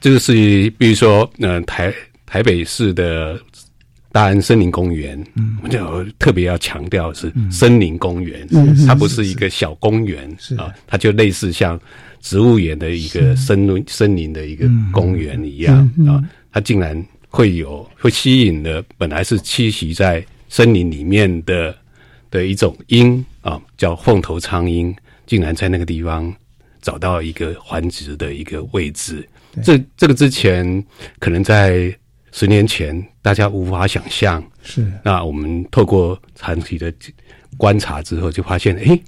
[0.00, 1.92] 这个是，比如说，呃，台。
[2.26, 3.36] 台北市的
[4.12, 10.56] 大安森林公园，嗯，我就特别要强调是森林公园，嗯它不是一个小公园，是。
[10.56, 11.80] 啊，它就类似像
[12.20, 21.74] 植物园的一个森林森林的一个公园一样嗯啊，它竟然会有会吸引了本来是栖息在森林里面的
[22.30, 24.94] 的一种鹰啊，叫凤头苍鹰，
[25.26, 26.34] 竟然在那个地方
[26.82, 29.26] 找到一个繁殖的一个位置。
[29.62, 30.84] 这这个之前
[31.18, 31.92] 可能在
[32.32, 34.86] 十年前大家无法想象，是。
[35.04, 36.92] 那我们透过长期的
[37.56, 39.00] 观察之后，就发现，诶，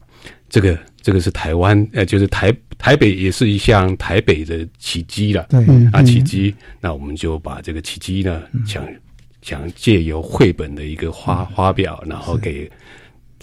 [0.49, 5.47] 这个这个是台湾，呃，就是台台北也是一项台北的奇迹了。
[5.49, 5.61] 对。
[5.93, 6.07] 啊，嗯。
[6.07, 8.87] 奇迹，那我们就把这个奇迹呢，想
[9.41, 12.71] 想借由绘本的一个花花表，然后给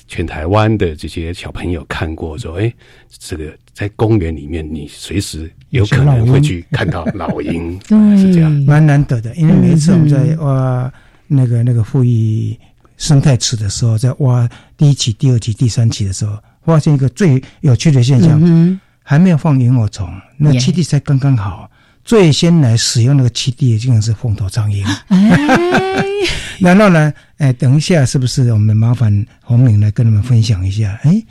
[0.08, 2.74] 全台湾的这些小朋友看过，说，诶，
[3.10, 7.80] 这个在公园里面，你随时有可能会去看到老鹰，
[8.20, 8.52] 是这样。
[8.68, 9.34] 蛮难得的。
[9.36, 10.92] 因为每一次我们在挖
[11.28, 12.60] 那个那个富裕
[12.98, 21.72] 生态池的时候，在挖第一期、第二期、第三期的时候，发现一个最有趣的现象，嗯还没有放萤火虫，那栖地才刚刚好。
[22.04, 24.84] 最先来使用那个栖地的竟然是凤头苍蝇。
[26.60, 31.00] 然后呢，哎，等一下，是不是我们麻烦洪明来跟你们分享一下？
[31.04, 31.24] 哎，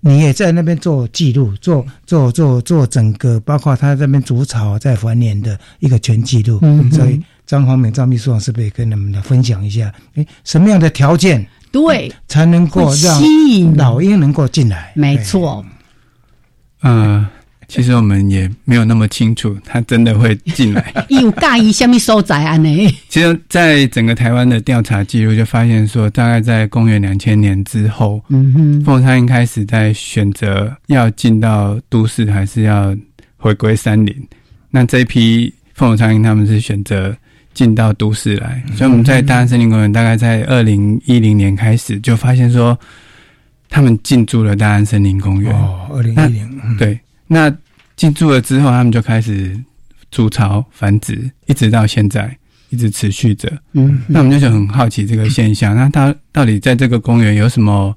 [0.00, 6.58] 你也在那边做记录，做做做做整个，包括他这边煮草在繁衍的一个全记录。
[6.62, 9.92] 嗯所以张宏敏张秘书长是不是也跟你们来分享一下？
[10.14, 14.92] 哎，什么样的条件对才能够让吸引老鹰能够进来？
[14.94, 15.64] 没错，
[16.80, 17.28] 呃，
[17.74, 20.92] 其实我们也没有那么清楚，他真的会进来。
[21.08, 22.68] 有介意什么所在安呢？
[23.08, 32.94] 其实，在整个台湾的调查记录就发现说，大概在公元两千年之后，嗯哼，凤苍蝇开始在选择要进到都市，还是要
[33.38, 34.14] 回归山林。
[34.70, 37.16] 那这一批凤凰苍蝇，他们是选择
[37.54, 42.78] 进到都市来，所以我们在大安森林公园大概在二零一零年开始就发现说，
[43.70, 45.50] 他们进驻了大安森林公园。
[45.54, 47.54] 哦，二零一零，对，那
[47.96, 49.58] 进驻了之后，他们就开始
[50.10, 52.36] 筑巢繁殖，一直到现在，
[52.70, 53.50] 一直持续着。
[53.72, 57.96] 嗯，那我们就就很好奇这个现象，那它到底在这个公园有什么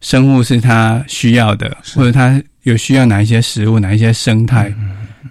[0.00, 4.74] 生物是它需要的，或者它有需要哪一些食物、哪一些生态？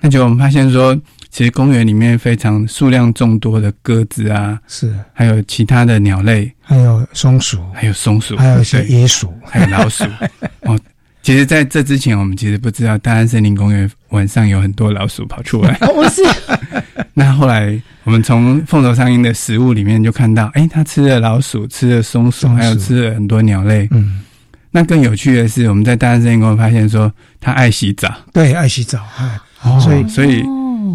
[0.02, 10.04] 那就我们发现说，其实公园里面非常数量众多的鸽子啊，是还有其他的鸟类，还有松鼠，还有松鼠，还有一些对野鼠，还有老鼠。
[10.62, 10.78] 哦，
[11.24, 15.74] 其实在这之前，我们其实不知道大安森林公园晚上有很多老鼠跑出来。
[15.76, 16.22] 不是。
[17.16, 22.58] 那后来我们从凤头苍蝇的食物里面就看到，哎，它吃了老鼠，吃了松鼠，松鼠。
[22.58, 23.88] 还有吃了很多鸟类。
[23.92, 24.22] 嗯，
[24.70, 27.10] 那更有趣的是，我们在大安森林公园发现说，
[27.40, 30.44] 它爱洗澡，对，爱洗澡，哎，哦所以所以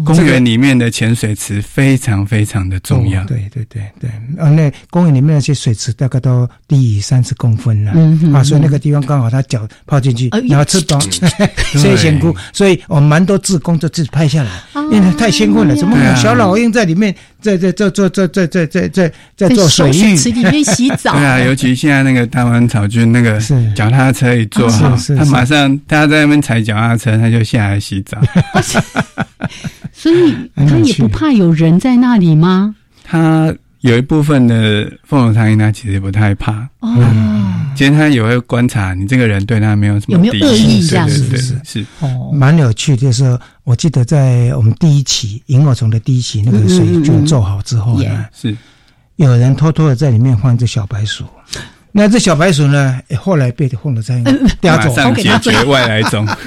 [0.05, 3.21] 公园里面的潜水池非常非常的重要。
[3.21, 8.33] 哦对对对对，啊，那公园里面那些水池大概都低于三十公分了，嗯哼。
[8.33, 10.99] 啊，所以那个地方刚好他脚泡进去，哎然后吃饱
[11.73, 14.49] 睡仙姑，所以我们蛮多志工就自己拍下来，
[14.91, 20.15] 因为太兴奋了，怎么对啊有小老鹰在里面在在在在在在在在在在做水水浴？
[20.15, 23.59] 池里面洗澡， 对啊，尤其现在那个大湾草菌那个 是。
[23.75, 28.17] 脚踏车一坐他马上大家在那边踩脚踏车，他就下来洗澡。
[29.93, 32.75] 所以他也不怕有人在那里吗？
[33.03, 36.67] 他有一部分的凤头苍蝇，他其实不太怕。
[36.79, 41.21] 哦，其实他也会观察你这个人对他没有什么有没有恶敌意意这样子？
[41.21, 41.61] 对对对，是？
[41.63, 41.85] 是。
[42.01, 48.55] 哦，蛮有趣的，就是我记得在我们第一期萤火虫的第一期那个水菌做好之后呢，是。
[49.15, 51.25] 有人偷偷的在里面放一只小白鼠。
[51.91, 56.27] 那这小白鼠呢，后来被凤头苍蝇叼走，马上解决外来种。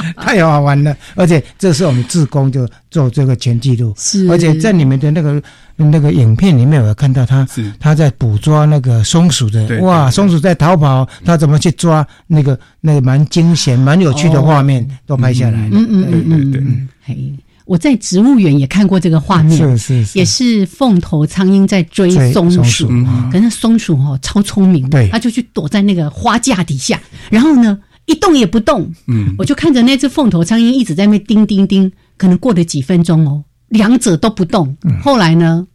[0.16, 0.96] 太好玩了！
[1.14, 4.28] 而且这是我们自工就做这个全记录，是。
[4.30, 5.42] 而且在你们的那个
[5.76, 7.72] 那个影片里面，我有看到他是。
[7.78, 15.70] 他在捕捉那个松鼠的，对哇，松鼠在逃跑，他怎么去抓那个那个蛮惊险、蛮有趣的画面都拍下来了。
[15.72, 17.32] 嗯嗯嗯嗯嗯，嘿，
[17.64, 23.30] 我在植物园也看过这个画面，是是是，也是凤头苍蝇在追追松鼠松鼠，嗯。
[23.32, 25.08] 可是松鼠哦超聪明，对。
[25.08, 27.00] 它就去躲在那个花架底下，
[27.30, 27.78] 然后呢
[28.12, 34.76] 一动也不动，嗯，我就看着那只凤头苍蝇一直在那叮叮叮，可能过了几分钟哦，两者都不动。
[34.84, 35.00] 嗯。
[35.00, 35.66] 后来呢，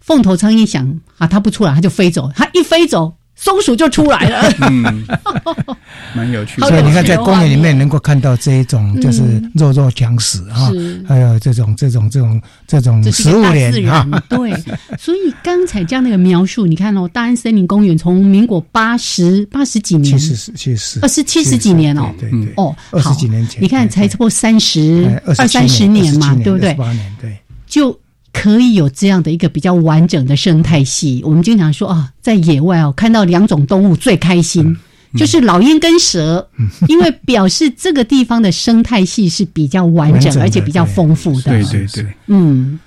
[0.00, 4.50] 凤头苍蝇想啊，它不出来，它就飞走，它一飞走，松鼠就出来了。
[4.62, 5.06] 嗯，
[6.16, 6.66] 蛮有趣的。
[6.68, 9.22] 所以你看，在公园里面面能够看到这一种就是
[9.54, 10.72] 弱肉强食啊，
[11.06, 14.52] 还有这种这种这种这种食物链啊，，对。
[14.98, 20.16] 所以刚才这样那个描述，你看哦，大安森林公园从民国八十八十几年。
[20.16, 26.72] 其，实是其实是二十七十几年哦，对对对，哦，二十几年前，你看才差不多三十哎二三十年嘛，对不对？
[26.74, 27.96] 八年对，就
[28.36, 31.22] 可以有这样的一个比较完整的生态系。
[31.24, 34.76] 我们经常说啊，在野外哦，看到两种动物最开心，
[35.16, 36.46] 就是老鹰跟蛇，
[36.86, 41.50] 因为表示这个地方的生态系是比较完整，完整而且比较丰富的。
[41.50, 42.78] 对对对，嗯，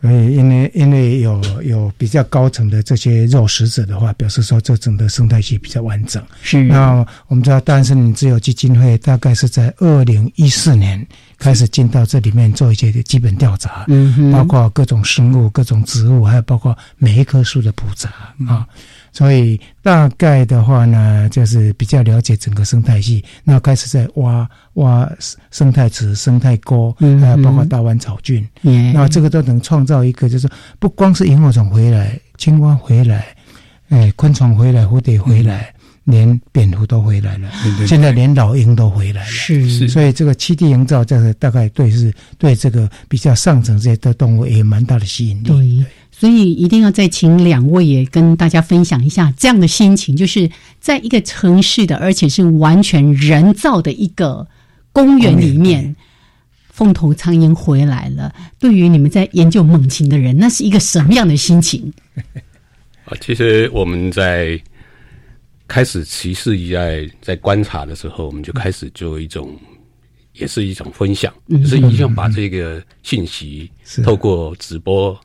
[0.00, 6.22] 所以因为因为有有比较高层的这些肉食者的话，表示说这整个生态系比较完整。
[6.40, 11.04] 是那我们知道，大安森自由基金会大概是在二零一四年
[11.36, 18.08] 开始进到这里面做一些基本调查，嗯哼包括各种生物、各种植物，还有包括每一棵树的普查
[18.46, 18.66] 啊。
[19.12, 25.10] 所以大概的话呢，就是比较了解整个生态系，那开始在挖挖
[25.50, 28.92] 生态池、生态沟，嗯还有包括大湾草菌，嗯。
[28.92, 30.48] 那这个都能创造一个，就是
[30.78, 33.26] 不光是萤火虫回来，青蛙回来，
[33.88, 35.72] 哎，昆虫回来，蝴蝶回来。
[36.04, 37.50] 连蝙蝠都回来了，
[37.86, 39.68] 现在连老鹰都回来了，是。
[39.68, 45.48] 是所以这个栖地营造，这个大概对是对这个比较上层这些的动物也蛮大的吸引力。
[45.48, 45.86] 对，
[46.18, 50.50] 所以一定要再请两位也跟大家分享一下这样的心情，就是
[50.80, 54.48] 在一个城市的，而且是完全人造的一个
[54.92, 55.94] 公园里面，
[56.70, 58.34] 凤头苍蝇回来了。
[58.58, 61.92] 对于你们在研究猛禽的人，那是一个什么样的心情？
[63.06, 64.60] 啊，其实我们在
[65.68, 69.56] 开始骑士在在观察的时候，我们就开始做一种，
[70.32, 73.70] 也是一种分享，嗯就是一样把这个信息
[74.02, 75.16] 透过直播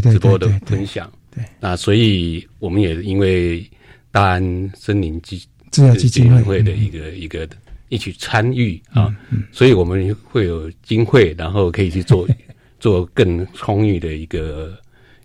[0.00, 1.10] 直播的分享。
[1.34, 3.64] 对，那所以我们也因为
[4.10, 7.48] 大安森林基基金会会的一个一个
[7.88, 12.26] 一起参与啊，嗯所以我们会有经费，然后可以去做
[12.80, 14.76] 做更充裕的一个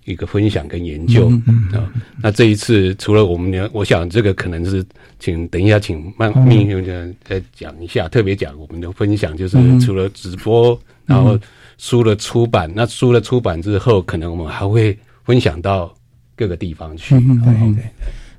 [0.06, 1.92] 一个分享跟研究嗯啊。
[2.22, 4.86] 那这一次除了我们呢，我想这个可能是
[5.20, 9.80] 请等一下请曼嗯命运长再讲一下，特别讲我们的分享，就是嗯。
[9.80, 11.40] 除了直播，然后
[11.84, 15.94] 书的出版，那书的出版之后，可能我们还会分享到
[16.34, 17.14] 各个地方去。
[17.16, 17.84] 嗯对对，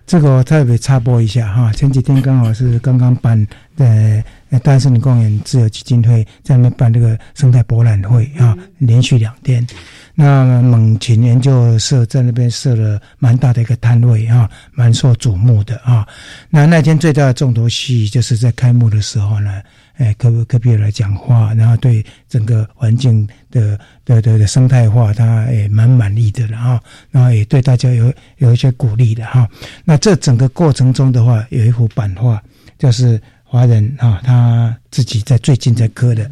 [0.07, 4.25] 这个我特别插播一下哈，前几天刚好是刚刚办呃
[4.63, 9.67] 大安森林公园自由基金会在那边办这个生态博览会啊，连续两天。
[10.15, 16.09] 那猛禽研究社在那边设了蛮大的一个摊位啊，蛮受瞩目的啊。
[16.49, 19.61] 那那天最大的重头戏就是在开幕的时候呢，
[19.97, 26.81] 哎，科科比尔来讲话，然后对整个环境的的的的生态化，他也蛮满意的了哈。
[27.11, 29.49] 然后也对大家有有一些鼓励的哈。
[29.85, 32.43] 那这整个过程中的话，有一幅版画，
[32.79, 36.29] 就是华人啊，他自己在最近在刻的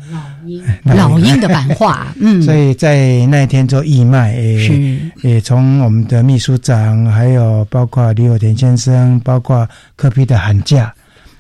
[0.82, 10.92] 老鹰 的版画， 嗯，所以在那一天做义卖，也是也从我们的秘书长，还有包括李友田先生，包括科比的喊价，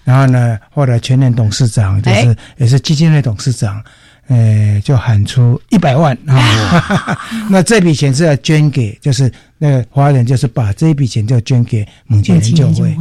[0.04, 3.82] 然后呢，后来全年董事长就是、哎也是基金会董事长，
[4.28, 7.18] 呃，就喊出一百万啊，
[7.50, 12.96] 那这笔钱是要捐给，就是那个华人就是把这一笔钱就捐给猛禽研究会。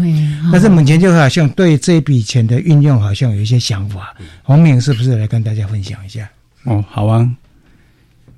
[0.52, 6.30] 但是猛禽研究会好像对这笔钱的运用好像有一些想法，洪明是不是来跟大家分享一下？
[6.66, 7.28] 哦，好啊。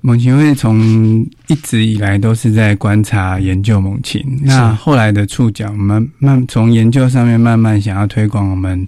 [0.06, 8.86] 猛禽会从一直以来都是在观察研究猛禽，那后来的触角，我们慢从研究上面慢慢想要推广我们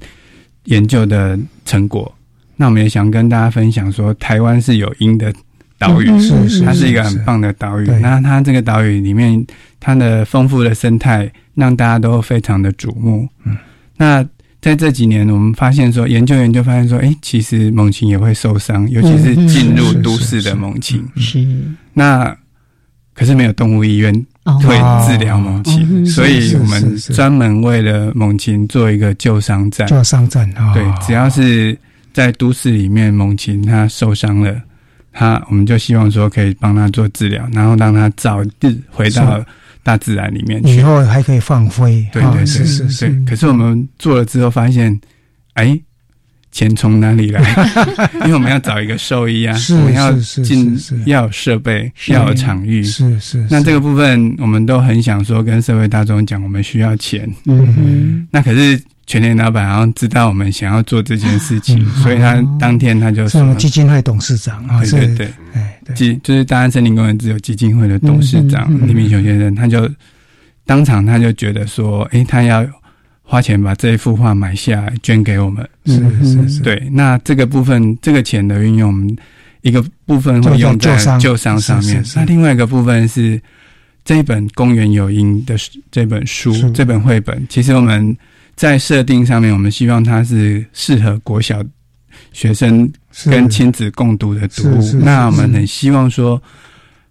[0.65, 2.15] 研究的成果。
[2.57, 5.33] 那我们也想跟大家分享说，台湾是有鹰的
[5.79, 7.87] 岛屿，嗯是是它是一个很棒的岛屿。
[8.03, 9.43] 那它这个岛屿里面，
[9.81, 13.27] 它的丰富的生态让大家都非常的瞩目。
[13.47, 13.57] 嗯，
[13.97, 14.23] 那
[14.67, 21.07] 在这几年，我们发现说，研究研究发现说，哎，其实猛禽也会受伤，尤其是进入都市的猛禽。
[21.15, 21.47] 是
[21.93, 22.37] 那
[23.15, 24.13] 可是没有动物医院
[24.43, 29.87] 哦会治疗猛禽，嗯所以我们专门为了猛禽做一个救伤站。
[29.87, 31.79] 救伤站啊，对，只要是
[32.13, 34.61] 在都市里面猛禽它受伤了，
[35.13, 39.41] 它我们就希望说可以帮它做治疗，然后让它早日回到
[39.87, 40.81] 大自然里面去以。
[40.81, 43.25] 后还可以放飞，啊对对对，是是是，对。
[43.25, 45.01] 可是我们做了之后发现，
[45.55, 45.79] 哎，
[46.51, 47.41] 钱从哪里来？
[48.27, 50.13] 因为我们要找一个兽医啊，是我们要
[50.43, 50.77] 进
[51.07, 52.83] 要有设备，要有场域。
[52.83, 53.47] 是是。
[53.49, 57.33] 那这个部分我们都很想说跟社会大众讲，我们需要钱。
[57.45, 65.33] 嗯哼，那可是全联老板好像知道我们想要做这件事情，所以他当天他就是说我们基金会董事长啊，对对
[65.85, 69.89] 对，基就是大安森林公园自由基金会的董事长李明雄先生，他就
[70.65, 72.67] 当场他就觉得说，诶，他要
[73.23, 75.69] 花钱把这一幅画买下来捐给我们。
[75.87, 75.95] 是
[76.25, 79.17] 是是，对，那这个部分这个钱的运用，
[79.63, 83.41] 一个部分会用在就在救伤上面那另外一个部分是
[84.05, 85.57] 这一本《公园有因》的
[85.93, 88.17] 这本书是，这本绘本，其实我们
[88.57, 91.63] 在设定上面，我们希望它是适合国小
[92.33, 92.91] 学生
[93.27, 96.43] 跟亲子共读的读物那我们很希望说，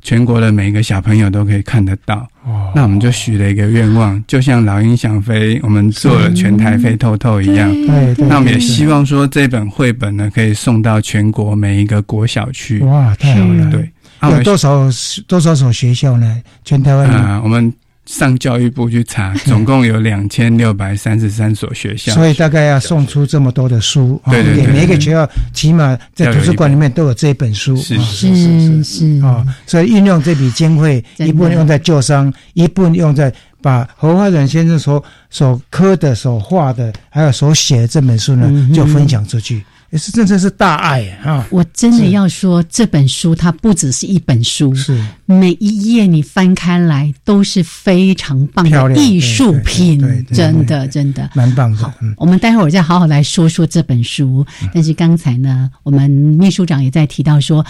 [0.02, 2.28] 全国的每一个小朋友都可以看得到。
[2.44, 7.72] 哦，那我们就许了一个愿望，就像老鹰想飞，我们做了全台飞透透一样。
[7.86, 8.28] 对对。
[8.28, 12.80] 那我们也希望说，这本绘本呢，可以送到全国每一个国小去。
[12.80, 13.70] 哇，太好了！
[13.70, 13.92] 对，
[14.32, 14.90] 有多少
[15.28, 16.42] 多少所学校呢？
[16.64, 17.72] 全台湾啊，我们。
[18.06, 39.64] 上教育部去查， 总共有两千六百三十三所学校，所以大概要送出这么多的书，对对对，每一个学校起码在图书馆里面都有这一本书，是是是是啊，所以运用这笔经费，一部分用在旧伤，一部分用在把何华仁先生所所刻的、所画的，还有所写的这本书呢，就分享出去。
[39.96, 41.48] 也是真正是大爱啊！
[41.50, 49.98] 我真的要说，这本书它不只是一本书，是每一页你翻开来都是非常棒的艺术品，
[50.34, 51.78] 真的真的蛮棒的。
[51.78, 54.46] 好，我们待会儿再好好来说说这本书。
[54.74, 57.66] 但是刚才呢，我们秘书长也在提到说。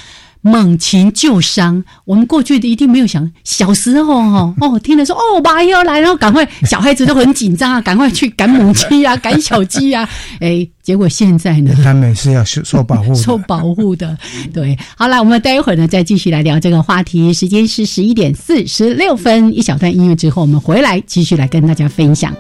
[0.45, 10.07] 猛禽救伤，我们过去的一定没有想，小时候哦哦，听了说哦，马要来，然后赶快，小孩子都很紧张啊， 赶快去赶母鸡啊， 赶小鸡啊，
[10.39, 14.15] 哎，结果现在呢，他们是要受受保护， 受保护的，
[14.53, 22.31] 对，好了，我们待会儿呢再继续来聊这个话题，时间是十一点四十六分，一小段音乐之后，我们回来继续来跟大家分享。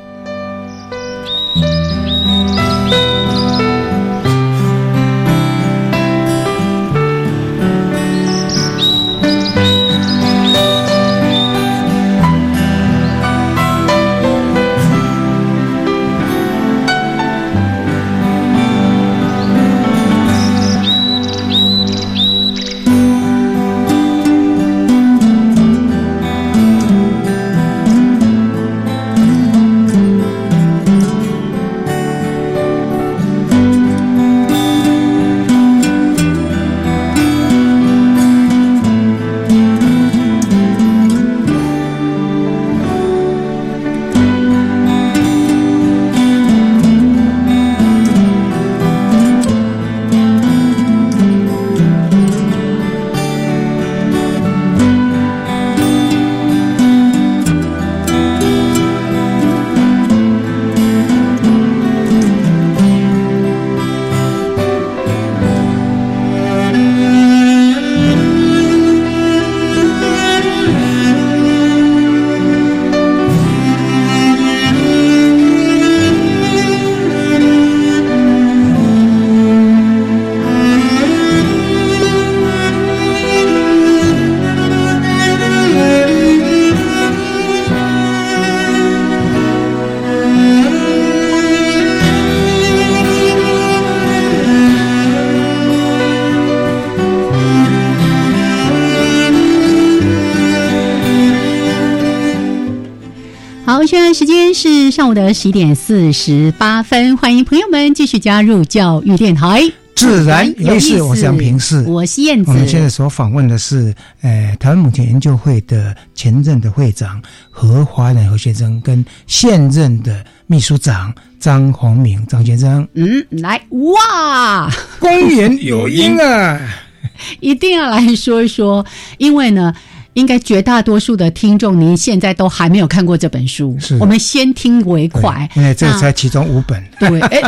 [104.91, 109.63] 上午的十一点四十八分，欢迎朋友们继续加入教育电台。
[109.95, 112.51] 自然有意思，我是杨平视，我是燕子。
[112.51, 122.87] 我们现在所访问的是，呃，台湾母亲研究会的前任的会长何华仁何先生，跟现任的秘书长张宏明张先生。
[122.93, 126.59] 嗯，来哇，公园有音啊，
[127.41, 128.85] 一定要来说一说，
[129.17, 129.73] 因为呢。
[130.15, 133.77] 应该绝大多数的听众，您现在都还没有看过这本书。
[133.79, 135.49] 是，我们先听为快。
[135.55, 136.83] 因为这才其中五本。
[136.99, 137.41] 对，哎，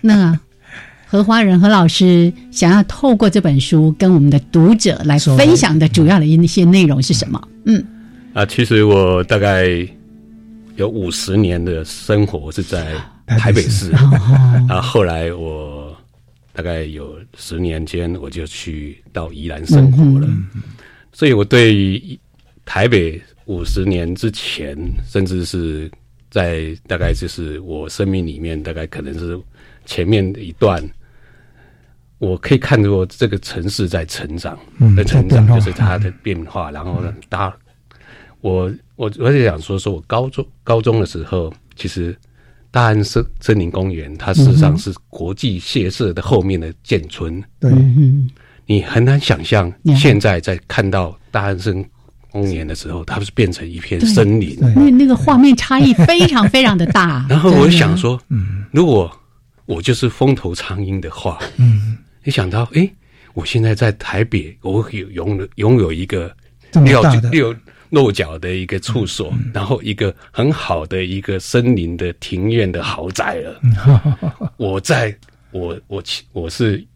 [0.00, 0.38] 那
[1.06, 7.48] 何花仁何老师想要透过这本书跟我们的读者来分享的主要的一些内容是什么？
[7.64, 7.84] 嗯，
[8.32, 9.66] 啊，其实我大概
[10.76, 12.86] 有五十年的生活是在
[13.26, 13.90] 台北市，
[14.70, 15.92] 啊，后来我
[16.52, 20.28] 大概有十年间我就去到宜兰生活了。
[21.12, 22.18] 所以，我对于
[22.64, 25.90] 台北五十年之前，甚至是
[26.30, 29.40] 在大概就是我生命里面，大概可能是
[29.86, 30.86] 前面的一段，
[32.18, 34.58] 我可以看到这个城市在成长，
[34.96, 36.70] 在成长就是它的变化。
[36.70, 37.52] 然后呢，大
[38.40, 42.14] 我我我就想说，说我高中高中的时候，其实
[42.70, 47.42] 大安森森林公园，它事实上是国际谢社的后面的建村。
[47.58, 47.72] 对。
[48.68, 51.82] 你很难想象，现在在看到大安森
[52.30, 54.58] 公园的时候，它是变成一片森林。
[54.60, 57.24] 那那个画面差异非常非常的大。
[57.30, 59.10] 然后我想说，嗯，如果
[59.64, 62.86] 我就是风头苍蝇的话，嗯，你想到，哎，
[63.32, 66.30] 我现在在台北，我有拥拥有一个
[66.84, 67.02] 六
[67.32, 67.56] 六
[67.88, 73.60] 落脚的一个处所，然后一个很好的一个森林的庭院的豪宅了。
[74.58, 75.16] 我在
[75.52, 76.86] 我我我是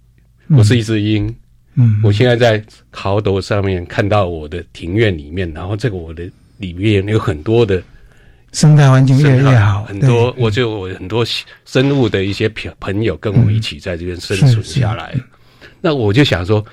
[0.51, 1.35] 我是一只鹰。
[1.75, 7.83] 嗯，我现在在豪斗上面看到我的庭院里面，然后这个我的里面有很多的
[8.53, 11.25] 生态环境越来越好，很多我就我很多
[11.65, 15.15] 生物的一些朋朋友跟我们一起在这边生存下来。
[15.81, 16.65] 那我就想说，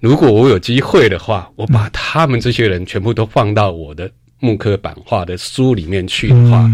[0.00, 6.68] 如果我有机会的话，我把他们这些人全部都放到我的木刻版画的书里面去的话，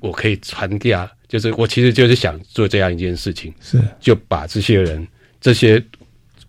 [0.00, 1.08] 我可以传递啊。
[1.28, 5.06] 就是我其实就是想做这样一件事情，是就把这些人
[5.40, 5.82] 这些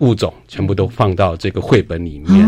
[0.03, 2.41] 物种全部都放到这个绘本里面，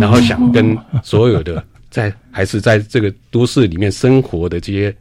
[0.00, 4.94] 然后想跟所有的在还是在这个都市里面生活的这些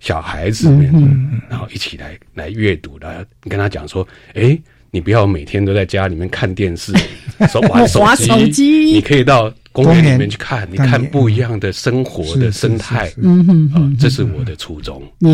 [0.00, 4.58] 小孩子们，然后一起来来阅读，来跟他讲说，哎。
[4.92, 6.92] 你不要每天都在家里面看电视，
[7.48, 8.04] 手 玩手
[8.48, 13.10] 机，你可以到公园里面去看，你看不一样的生活的生态。
[13.16, 15.02] 嗯哼，这是我的初衷。
[15.20, 15.30] 耶，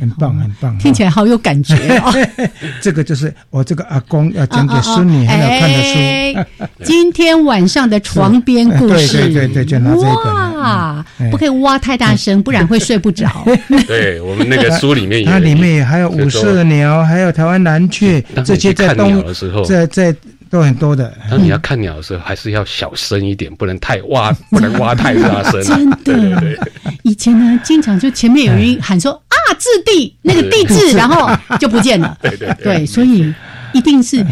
[0.00, 1.76] 很棒，很棒，听起来好有感觉。
[2.82, 6.82] 这个就是我这个阿公要讲给孙女还要看的书。
[6.82, 10.34] 今天晚上的床边故事，对对对，就拿这本。
[10.58, 13.46] 哇，不可以挖太大声，不然会睡不着。
[13.86, 18.72] 对我们那个书里面，它里面还有五色鸟，还有台湾蓝雀这。
[18.72, 20.16] 看鸟的时候，在在
[20.52, 21.16] 都很多的。
[21.30, 25.64] 当你要看鸟的时候，还是要小声一点，不能太挖， 不能挖太大声。
[25.64, 26.58] 真的，
[27.04, 32.14] 以前呢，经常就前面有人喊说啊，字地那个地字，然后就不见了。
[32.20, 33.32] 对对对，所以
[33.72, 34.22] 一定是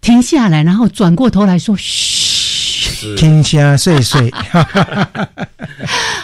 [0.00, 4.28] 停下来，然后转过头来说嘘，听下碎碎。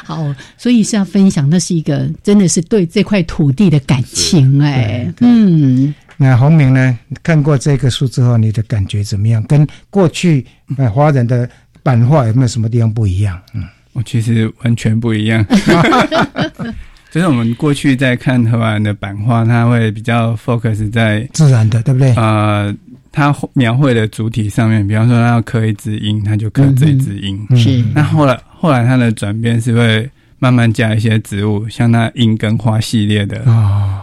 [0.02, 5.94] 好，所以是要分享，那是一个真的是对这块土地的感情哎，嗯。
[6.18, 6.98] 那洪明呢？
[7.22, 9.42] 看过这个书之后，你的感觉怎么样？
[9.44, 10.44] 跟过去
[10.78, 11.48] 呃华人的
[11.82, 13.38] 版画有没有什么地方不一样？
[13.52, 15.44] 嗯，我其实完全不一样。
[17.12, 22.12] 就是我们过去在看荷兰的版画，它会比较 focus 在自然的，对不对？
[22.14, 22.74] 呃，
[23.12, 27.46] 它描绘的主体上面，比方说它要刻一只鹰，它就刻这一只鹰。
[27.56, 27.82] 是。
[27.94, 34.02] 那后来后来它的转变是会慢慢加一些植物，像那鹰跟花系列的啊。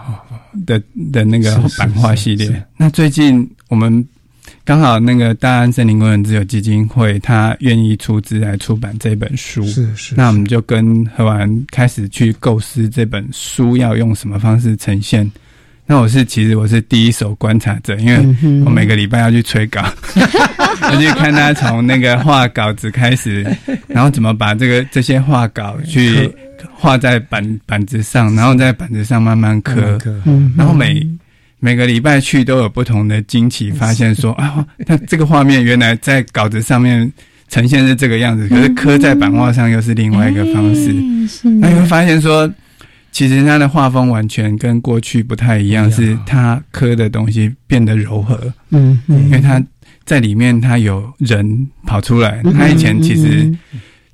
[0.65, 0.81] 的
[1.11, 4.05] 的那个版画系列，那最近我们
[4.65, 15.29] 刚好那个大安森林公园自由基金会，他愿意出资来出版这本书，是是，那我们就跟何完开始去构思这本书要用什么方式呈现。
[15.85, 19.83] 那我是其实我是第一手观察者，因为我每个礼拜要去催稿，
[20.91, 23.45] 我就看他从那个画稿子开始，
[23.87, 26.29] 然后怎么把这个这些画稿去。
[26.75, 29.97] 画在板板子上，然后在板子上慢慢刻，
[30.57, 31.05] 然后每
[31.59, 37.11] 每个礼拜去都有不同的惊奇，发现说啊，那这个画面原来在稿子上面
[37.49, 40.93] 呈现是这个样子，可是刻在版画上又是另外一个方式。
[41.59, 42.49] 那你会发现说，
[43.11, 48.39] 其实他的画风完全跟过去不太一样，是他刻的东西变得柔和。
[48.69, 49.61] 嗯，因为他
[50.05, 53.53] 在里面他有人跑出来，他以前其实。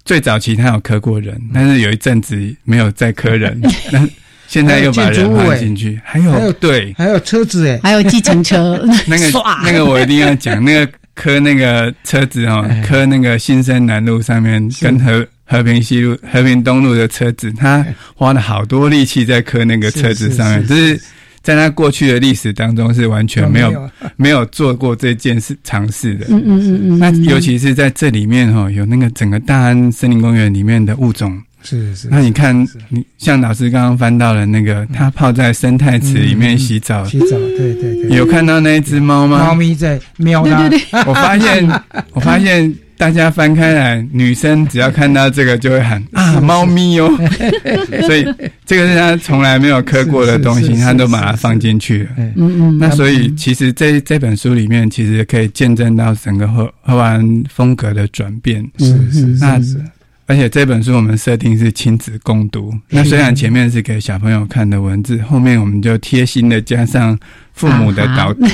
[0.06, 3.62] 最早期他有磕过人，但是有一阵子没有再磕人，
[3.94, 4.10] 那
[4.48, 9.32] 现在又把人放进去，还有对，还有车子哎，还有计程车，那个
[9.64, 17.86] 那个我一定要讲，那个磕那个车子哦，磕那个新生南路上面跟和和平西路、和平东路的车子，他
[18.16, 21.00] 花了好多力气在磕那个车子上面，就是。
[21.50, 26.28] 在他过去的历史当中是完全没有 没有做过这件事尝试的。
[26.30, 27.00] 嗯嗯嗯嗯。
[27.00, 31.42] 那尤其是在这里面哈，有那个整个大安森林公园里面的物种。
[31.64, 32.08] 是是。
[32.12, 32.56] 那你看，
[32.90, 37.04] 你像老师刚刚翻到了那个，他泡在生态池里面洗澡。
[37.06, 38.16] 洗澡，对对对。
[38.16, 39.40] 有看到那一只猫吗？
[39.40, 40.70] 猫咪在喵它。
[41.10, 41.68] 我发现，
[42.14, 42.72] 我发现。
[43.00, 47.10] 大家翻开来，女生只要看到这个就会喊啊，猫咪哦，
[48.06, 48.26] 所以
[48.66, 52.04] 这个是他从来没有磕过的东西，他都把它放进去。
[52.04, 52.10] 了。
[52.18, 58.62] 嗯嗯，那所以其实这这本书里面，其实可以见证到整个荷荷兰风格的转变。
[58.80, 59.58] 是是那
[60.30, 67.18] 而且这本书我们设定是亲子共读，那虽然前面是给小朋友看的文字，后面我们就贴心的加上
[67.54, 68.46] 父母的导读，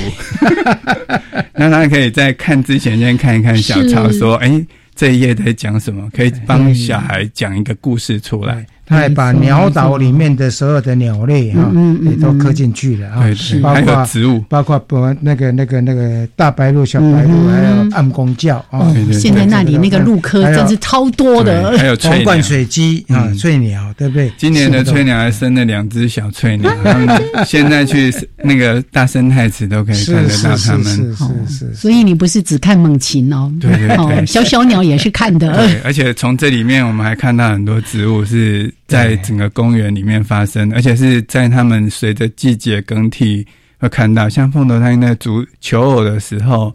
[1.52, 8.64] 让他可以在看之前先看一看小抄，说：“哎，这一页在讲什么？”可以帮小孩讲一个故事出来。
[8.86, 11.72] 他还把鸟岛里面的所有的鸟类哈，
[12.02, 13.28] 也都刻进去了啊，
[13.60, 18.94] 包括植物，包括不那个那个那个大白鹭、小白鹭，还有暗公鹫啊。
[19.12, 24.30] 现在那里那个鹿科真是超多的，还有黄冠水鸡啊，翠鸟，对不对？
[24.38, 26.72] 今年的翠鸟还生了两只小翠鸟，
[27.44, 28.14] 现在去
[28.44, 30.84] 那个大生态池都可以看得到它们。
[30.84, 31.74] 是是是。
[31.74, 35.56] 所以你不是只看猛禽哦，对对对，小小鸟也是看的。
[35.56, 38.72] 对，而且从这里面我们还看到很多植物是。
[38.86, 43.46] 在整个公园里面发生，而且是在他们随着季节更替
[43.78, 46.74] 会看到，像凤头山那竹求偶的时候，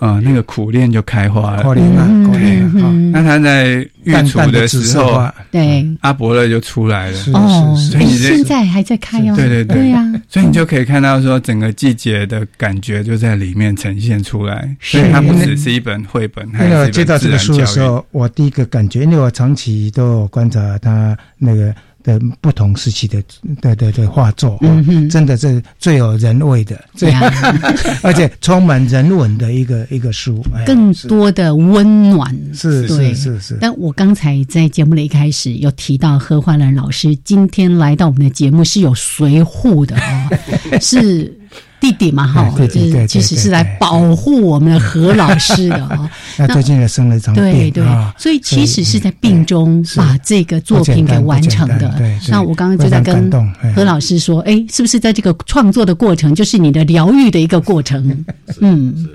[0.00, 1.62] 啊，那个苦练就开花了。
[1.62, 2.90] 苦练啊，苦练啊。
[3.12, 7.18] 那他在育雏的时候，对阿伯乐就出来了。
[7.34, 9.34] 哦，所以现在还在开哦。
[9.36, 14.74] 对对对呀，所以你就可以看到说，整个季节的感觉就在里面呈现出来。
[14.80, 21.74] 所以它不只是一本绘本，还有接到这个书的时候，我第一个感觉，因为我长期都有观察他那个。
[22.02, 23.22] 的不同时期的
[23.60, 27.12] 的的的画作，嗯真的是最有人味的，最
[28.02, 33.58] 而且充满人文的一个一个书，更多的温暖，是是是是。
[33.60, 40.30] 但我刚才在节目的一开始有提到何焕兰老师今天来到我们的节目是有随护的啊，
[40.80, 41.39] 是。
[41.80, 46.10] 弟弟嘛，哈，就是其实是来保护我们的何老师的哈。
[46.36, 47.84] 那最近也生了一场病，对对，
[48.18, 51.92] 所以其实是在病中把这个作品给完成的。
[52.28, 53.30] 那我刚刚就在跟
[53.74, 58.24] 何老师说，哎，是不是在这个创作的过程，就是你的疗愈的一个过程？
[58.60, 59.08] 嗯，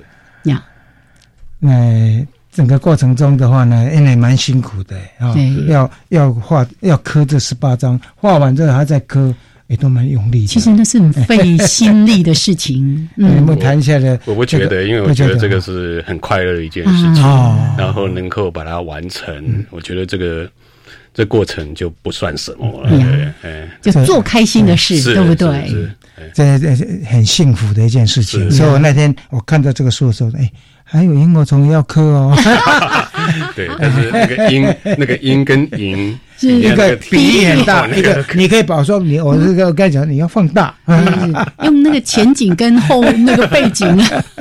[0.45, 0.63] 呀，
[1.59, 5.35] 那整个过程中的话呢，因为蛮辛苦的啊，
[5.67, 9.33] 要要画要刻这十八张，画完之后还在刻。
[9.67, 13.09] 也都蛮用力，其实那是很费心力的事情。
[13.17, 17.23] 嗯，我们谈一下的，我不觉得，因为我觉得这个是很快乐的一件事情，
[17.77, 20.47] 然后能够把它完成，我觉得这个
[21.13, 23.33] 这过程就不算什么了。
[23.41, 25.89] 对，就做开心的事，对不对？
[26.33, 28.49] 这这很幸福的一件事情。
[28.51, 30.51] 所以我那天我看到这个书的时候，哎。
[30.87, 32.37] 还有萤火虫要刻哦，
[33.55, 40.73] 对，但是那个鹰，那个鹰跟萤是一个比例很大，一个你可以保说你我这个刚才讲你要放大，
[41.63, 43.87] 用那个前景跟后那个背景，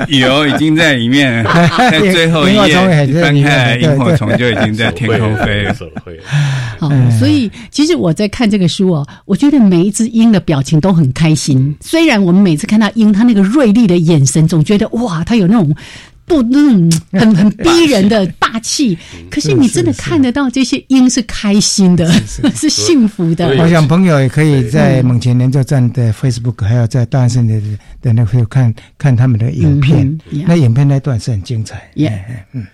[0.08, 1.44] 有已经在里面，
[1.78, 2.74] 在最后一页
[3.22, 5.74] 翻开萤火虫就已经在天空飞了。
[6.78, 11.74] 好，所以其实我在看这个书哦，我觉得每一只鹰的表情都很开心。
[11.80, 15.74] 虽然我们每次看到鹰，它那个锐利的眼神，总觉得哇，它有那种。
[16.26, 18.96] 不，嗯，很很 逼人的霸气。
[19.30, 22.10] 可是你真的看得到这些鹰是开心的，
[22.54, 23.46] 是 幸福的。
[23.58, 27.60] 我想朋友也可以在蒙前联作站的 Facebook，还有在大圣的
[28.00, 30.18] 的那会看看他们的影片。
[30.46, 31.90] 那影片那段是很精彩。
[32.52, 32.66] 嗯，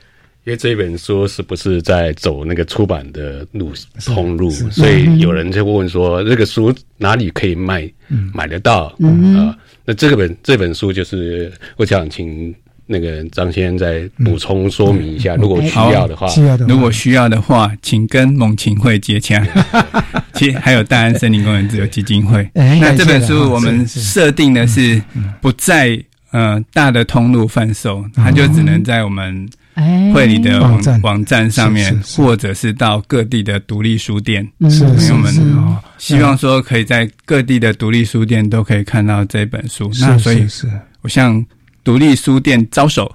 [0.45, 3.73] 因为这本书是不是在走那个出版的路
[4.07, 7.91] 通路，所以有人就问说，这个书哪里可以卖？
[8.33, 8.85] 买得到？
[9.37, 12.55] 啊，那这个本这本书就是我想请。
[12.93, 16.27] 那个张先生再补充说明一下，如果需要的话，
[16.67, 19.47] 如果需要的话，请跟猛禽会接洽。
[20.35, 22.51] 其实还有大安森林公园自由基金会。
[22.53, 25.01] 那这本书我们设定的是
[25.41, 29.49] 不在呃大的通路贩售，它就只能在我们
[30.13, 34.45] 会里的网网站上面，或者是到各地的独立书店。
[34.69, 35.33] 是我们
[35.97, 39.89] 希望说可以在各地的独立书店都可以看到这本书。
[40.01, 40.69] 那所以是
[41.03, 41.47] 我像。
[41.83, 43.15] 独立书店招手，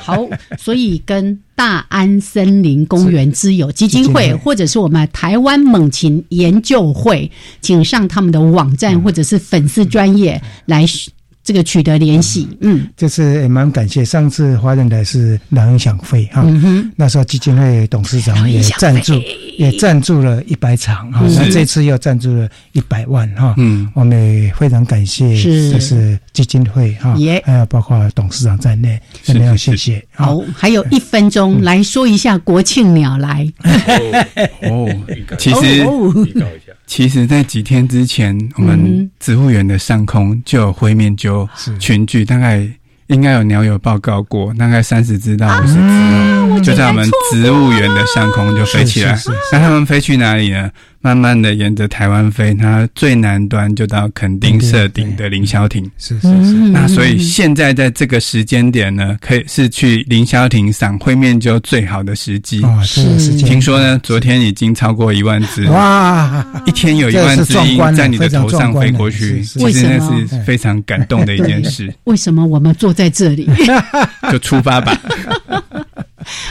[0.00, 0.26] 好，
[0.58, 10.84] 所以跟大安森林公园之友基金会，或者是我们台湾猛禽研究会，请上他们的网站或者是粉丝专业来。
[11.46, 14.04] 这个取得联系，嗯，这次也蛮感谢。
[14.04, 16.44] 上次华人的是老人想费哈，
[16.96, 19.14] 那时候基金会董事长也赞助，
[19.56, 25.40] 也赞助了一百场哈，那这次又赞助了一百万哈，嗯，我们也非常感谢，
[25.70, 30.04] 就是基金会哈，还有包括董事长在内，真的要谢谢。
[30.12, 33.46] 好，还有一分钟来说一下国庆鸟来。
[34.62, 34.92] 哦，
[35.38, 35.86] 其实。
[36.86, 41.48] 其实，在几天之前，我们植物园的上空就有灰面鸠
[41.80, 42.66] 群聚，大概
[43.08, 49.18] 应该有鸟友报告过，大概三十只到五十只，就在我们植物园的上空就飞起来。
[49.52, 50.70] 那它们飞去哪里呢？
[51.00, 55.88] 慢慢的沿着台湾飞，它最南端就到垦丁设顶的凌霄亭。
[55.98, 56.54] 是是是。
[56.70, 62.62] 那所以现在在这个时间点呢，可以是去凌霄亭赏会面鸠最好的时机。
[62.62, 65.64] 啊，是听说呢，昨天已经超过一万只。
[65.66, 66.44] 哇！
[66.66, 71.92] 一天有一万只鹰在你的头上飞过去，其实那是非常感动的一件事。
[72.04, 73.48] 为什么我们坐在这里？
[74.32, 75.00] 就出发吧。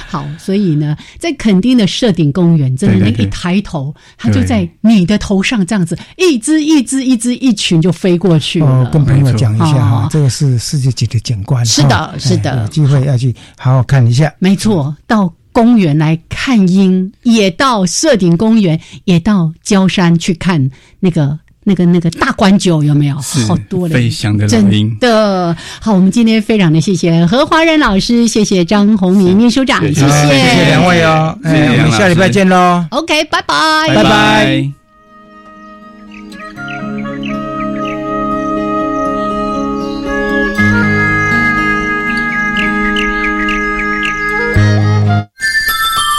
[0.07, 8.89] 好，所以呢，在垦丁的设顶公园，真的，你一抬头，它就在你的头上，这样子，一只一只一只一群就飞过去了。
[8.91, 14.33] 跟朋友讲一下哈，这个是世界级的景观，是的，是的，有机会要去好好看一下。
[14.39, 21.39] 没错，到公园来看鹰，也到设顶公园，也到焦山去看那个。
[21.67, 23.93] 那个那个大观酒有没有好多嘞？
[23.95, 25.93] 飞翔的老人，真的好。
[25.93, 31.37] 我们今天非常的谢谢何华仁老师，谢谢张宏明秘书长，谢谢谢谢两位哦。
[31.43, 32.85] 哎，我们下礼拜见喽。
[32.91, 34.71] OK，拜拜，拜拜。